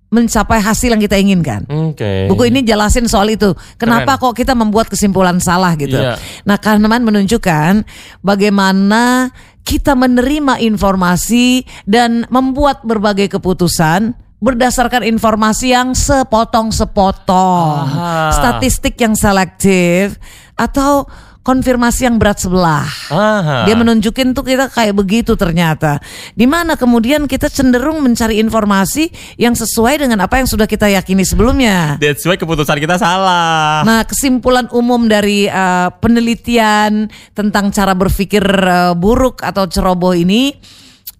mencapai 0.08 0.64
hasil 0.64 0.96
yang 0.96 1.04
kita 1.04 1.20
inginkan. 1.20 1.68
Oke. 1.68 2.32
Buku 2.32 2.48
ini 2.48 2.64
jelasin 2.64 3.12
soal 3.12 3.36
itu. 3.36 3.52
Kenapa 3.76 4.16
Keren. 4.16 4.24
kok 4.32 4.36
kita 4.40 4.54
membuat 4.56 4.88
kesimpulan 4.88 5.40
salah 5.44 5.76
gitu. 5.76 6.00
Iya. 6.00 6.16
Nah, 6.48 6.56
Kahneman 6.56 7.04
menunjukkan 7.04 7.84
bagaimana 8.24 9.36
kita 9.68 10.00
menerima 10.00 10.64
informasi 10.64 11.68
dan 11.84 12.24
membuat 12.32 12.88
berbagai 12.88 13.28
keputusan 13.36 14.16
berdasarkan 14.38 15.02
informasi 15.02 15.74
yang 15.74 15.98
sepotong-sepotong, 15.98 17.90
statistik 18.32 18.96
yang 19.02 19.18
selektif 19.18 20.16
atau 20.54 21.10
konfirmasi 21.48 22.12
yang 22.12 22.20
berat 22.20 22.44
sebelah. 22.44 22.84
Aha. 23.08 23.64
Dia 23.64 23.80
menunjukin 23.80 24.36
tuh 24.36 24.44
kita 24.44 24.68
kayak 24.68 24.92
begitu 24.92 25.40
ternyata. 25.40 26.04
Di 26.36 26.44
mana 26.44 26.76
kemudian 26.76 27.24
kita 27.24 27.48
cenderung 27.48 28.04
mencari 28.04 28.44
informasi 28.44 29.08
yang 29.40 29.56
sesuai 29.56 30.04
dengan 30.04 30.28
apa 30.28 30.44
yang 30.44 30.48
sudah 30.52 30.68
kita 30.68 30.92
yakini 30.92 31.24
sebelumnya. 31.24 31.96
That's 32.04 32.28
why 32.28 32.36
keputusan 32.36 32.84
kita 32.84 33.00
salah. 33.00 33.88
Nah, 33.88 34.04
kesimpulan 34.04 34.68
umum 34.76 35.08
dari 35.08 35.48
uh, 35.48 35.88
penelitian 36.04 37.08
tentang 37.32 37.72
cara 37.72 37.96
berpikir 37.96 38.44
uh, 38.44 38.92
buruk 38.92 39.40
atau 39.40 39.72
ceroboh 39.72 40.12
ini 40.12 40.52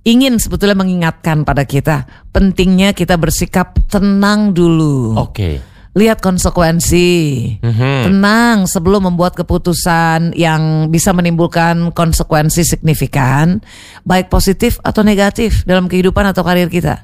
ingin 0.04 0.40
sebetulnya 0.44 0.76
mengingatkan 0.76 1.48
pada 1.48 1.64
kita 1.64 2.04
pentingnya 2.36 2.92
kita 2.92 3.16
bersikap 3.16 3.80
tenang 3.88 4.52
dulu. 4.52 5.16
Oke. 5.16 5.77
Lihat 5.98 6.22
konsekuensi. 6.22 7.10
Mhm. 7.58 8.06
Tenang 8.06 8.58
sebelum 8.70 9.10
membuat 9.10 9.34
keputusan 9.34 10.38
yang 10.38 10.94
bisa 10.94 11.10
menimbulkan 11.10 11.90
konsekuensi 11.90 12.62
signifikan, 12.62 13.66
baik 14.06 14.30
positif 14.30 14.78
atau 14.86 15.02
negatif 15.02 15.66
dalam 15.66 15.90
kehidupan 15.90 16.22
atau 16.30 16.46
karir 16.46 16.70
kita. 16.70 17.02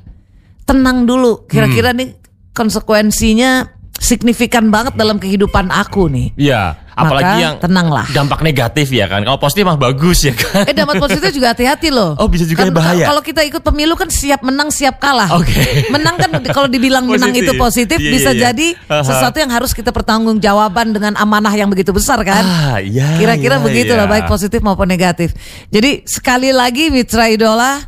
Tenang 0.69 1.09
dulu, 1.09 1.49
kira-kira 1.49 1.89
Hmm. 1.91 2.05
nih 2.05 2.09
konsekuensinya 2.53 3.82
signifikan 4.03 4.67
banget 4.67 4.93
dalam 4.93 5.15
kehidupan 5.15 5.71
aku 5.71 6.11
nih. 6.11 6.35
Iya, 6.35 6.75
apalagi 6.91 7.23
Maka 7.25 7.39
yang 7.39 7.53
tenanglah. 7.57 8.05
dampak 8.11 8.43
negatif 8.43 8.91
ya 8.91 9.07
kan. 9.07 9.23
Kalau 9.23 9.39
positif 9.39 9.63
mah 9.63 9.79
bagus 9.79 10.27
ya 10.27 10.35
kan. 10.35 10.67
Eh 10.67 10.75
dampak 10.75 10.99
positif 10.99 11.31
juga 11.31 11.55
hati-hati 11.55 11.87
loh. 11.87 12.19
Oh, 12.19 12.27
bisa 12.27 12.43
juga 12.43 12.67
Kan 12.67 12.75
bahaya. 12.75 13.07
Kalau 13.07 13.23
kita 13.23 13.41
ikut 13.41 13.63
pemilu 13.63 13.95
kan 13.95 14.11
siap 14.11 14.43
menang 14.43 14.67
siap 14.69 14.99
kalah. 14.99 15.31
Oke. 15.33 15.87
Menang 15.87 16.19
kan 16.19 16.29
kalau 16.51 16.67
dibilang 16.67 17.07
menang 17.07 17.31
Positif. 17.31 17.47
itu 17.47 17.53
positif 17.55 17.97
Iya, 17.97 18.11
bisa 18.11 18.29
iya, 18.29 18.35
iya. 18.35 18.43
jadi 18.51 18.67
Aha. 18.91 19.03
sesuatu 19.07 19.37
yang 19.39 19.51
harus 19.55 19.71
kita 19.71 19.89
pertanggungjawaban 19.89 20.91
dengan 20.91 21.13
amanah 21.15 21.55
yang 21.55 21.71
begitu 21.71 21.95
besar 21.95 22.19
kan. 22.21 22.43
Ah, 22.43 22.77
iya, 22.83 23.15
Kira-kira 23.15 23.57
iya, 23.57 23.63
begitu 23.63 23.95
lah 23.95 24.05
iya. 24.05 24.11
baik 24.11 24.25
positif 24.27 24.59
maupun 24.59 24.85
negatif. 24.85 25.31
Jadi 25.71 26.03
sekali 26.03 26.51
lagi 26.51 26.91
Mitra 26.91 27.31
Idola 27.31 27.79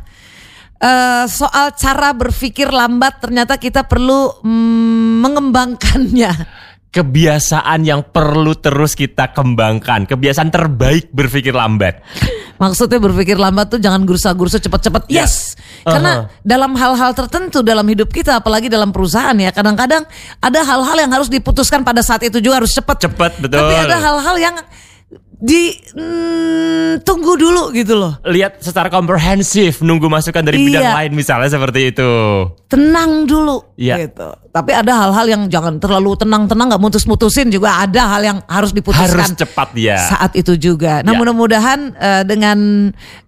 eh, 0.80 1.24
soal 1.28 1.72
cara 1.76 2.12
berpikir 2.12 2.68
lambat 2.68 3.20
ternyata 3.22 3.56
kita 3.56 3.84
perlu 3.84 4.42
mm, 4.44 5.10
mengembangkannya. 5.24 6.32
Kebiasaan 6.96 7.84
yang 7.84 8.08
perlu 8.08 8.56
terus 8.56 8.96
kita 8.96 9.36
kembangkan. 9.36 10.08
Kebiasaan 10.08 10.48
terbaik 10.48 11.12
berpikir 11.12 11.52
lambat. 11.52 12.00
Maksudnya 12.56 12.96
berpikir 12.96 13.36
lambat 13.36 13.76
tuh 13.76 13.80
jangan 13.80 14.08
gursa-gursa 14.08 14.56
cepet-cepet. 14.56 15.12
Ya. 15.12 15.28
Yes. 15.28 15.60
Karena 15.84 16.24
Aha. 16.24 16.40
dalam 16.40 16.72
hal-hal 16.72 17.12
tertentu 17.12 17.60
dalam 17.60 17.84
hidup 17.84 18.08
kita 18.08 18.40
apalagi 18.40 18.72
dalam 18.72 18.96
perusahaan 18.96 19.36
ya 19.36 19.52
kadang-kadang 19.52 20.08
ada 20.40 20.60
hal-hal 20.64 20.96
yang 20.96 21.12
harus 21.12 21.28
diputuskan 21.28 21.84
pada 21.84 22.00
saat 22.00 22.24
itu 22.24 22.40
juga 22.40 22.64
harus 22.64 22.72
cepat. 22.72 22.96
Cepat, 22.96 23.44
betul. 23.44 23.60
Tapi 23.60 23.74
ada 23.76 23.96
hal-hal 24.00 24.36
yang 24.40 24.56
di 25.36 25.76
mm, 25.92 27.04
tunggu 27.04 27.36
dulu 27.36 27.68
gitu 27.70 27.92
loh. 27.92 28.16
Lihat 28.24 28.64
secara 28.64 28.88
komprehensif, 28.88 29.84
nunggu 29.84 30.08
masukan 30.08 30.40
dari 30.40 30.56
bidang 30.56 30.80
Iya. 30.80 30.92
lain 30.96 31.12
misalnya 31.12 31.52
seperti 31.52 31.92
itu. 31.92 32.10
Tenang 32.66 33.28
dulu 33.28 33.60
Iya. 33.76 34.08
gitu. 34.08 34.28
Tapi 34.48 34.72
ada 34.72 35.04
hal-hal 35.04 35.26
yang 35.28 35.42
jangan 35.52 35.76
terlalu 35.76 36.16
tenang-tenang 36.16 36.72
nggak 36.72 36.80
mutus-mutusin 36.80 37.52
juga 37.52 37.84
ada 37.84 38.16
hal 38.16 38.22
yang 38.24 38.38
harus 38.48 38.72
diputuskan. 38.72 39.12
Harus 39.12 39.36
cepat 39.36 39.76
ya. 39.76 40.00
saat 40.08 40.32
itu 40.32 40.56
juga. 40.56 41.04
Nah 41.04 41.12
Ya. 41.12 41.18
mudah-mudahan 41.20 41.80
eh, 41.92 42.22
dengan 42.24 42.58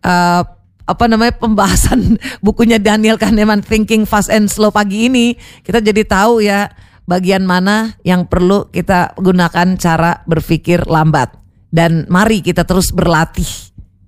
eh, 0.01 0.43
apa 0.89 1.05
namanya 1.05 1.37
pembahasan 1.37 2.17
bukunya 2.41 2.81
Daniel 2.81 3.21
Kahneman 3.21 3.61
Thinking 3.61 4.09
Fast 4.09 4.33
and 4.33 4.49
Slow 4.49 4.73
pagi 4.73 5.13
ini 5.13 5.37
kita 5.61 5.85
jadi 5.85 6.01
tahu 6.09 6.41
ya 6.41 6.73
bagian 7.05 7.45
mana 7.45 7.93
yang 8.01 8.25
perlu 8.25 8.73
kita 8.73 9.13
gunakan 9.21 9.77
cara 9.77 10.25
berpikir 10.25 10.89
lambat 10.89 11.37
dan 11.69 12.09
mari 12.09 12.41
kita 12.41 12.65
terus 12.65 12.93
berlatih 12.93 13.49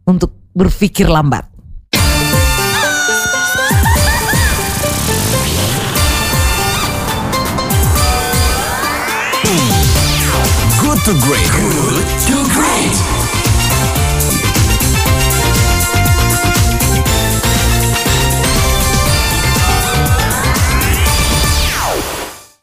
untuk 0.08 0.32
berpikir 0.56 1.06
lambat. 1.06 1.46
Good 10.80 11.00
to 11.06 11.14
great. 11.22 11.50
Good 11.50 12.06
to 12.28 12.36
great. 12.52 13.09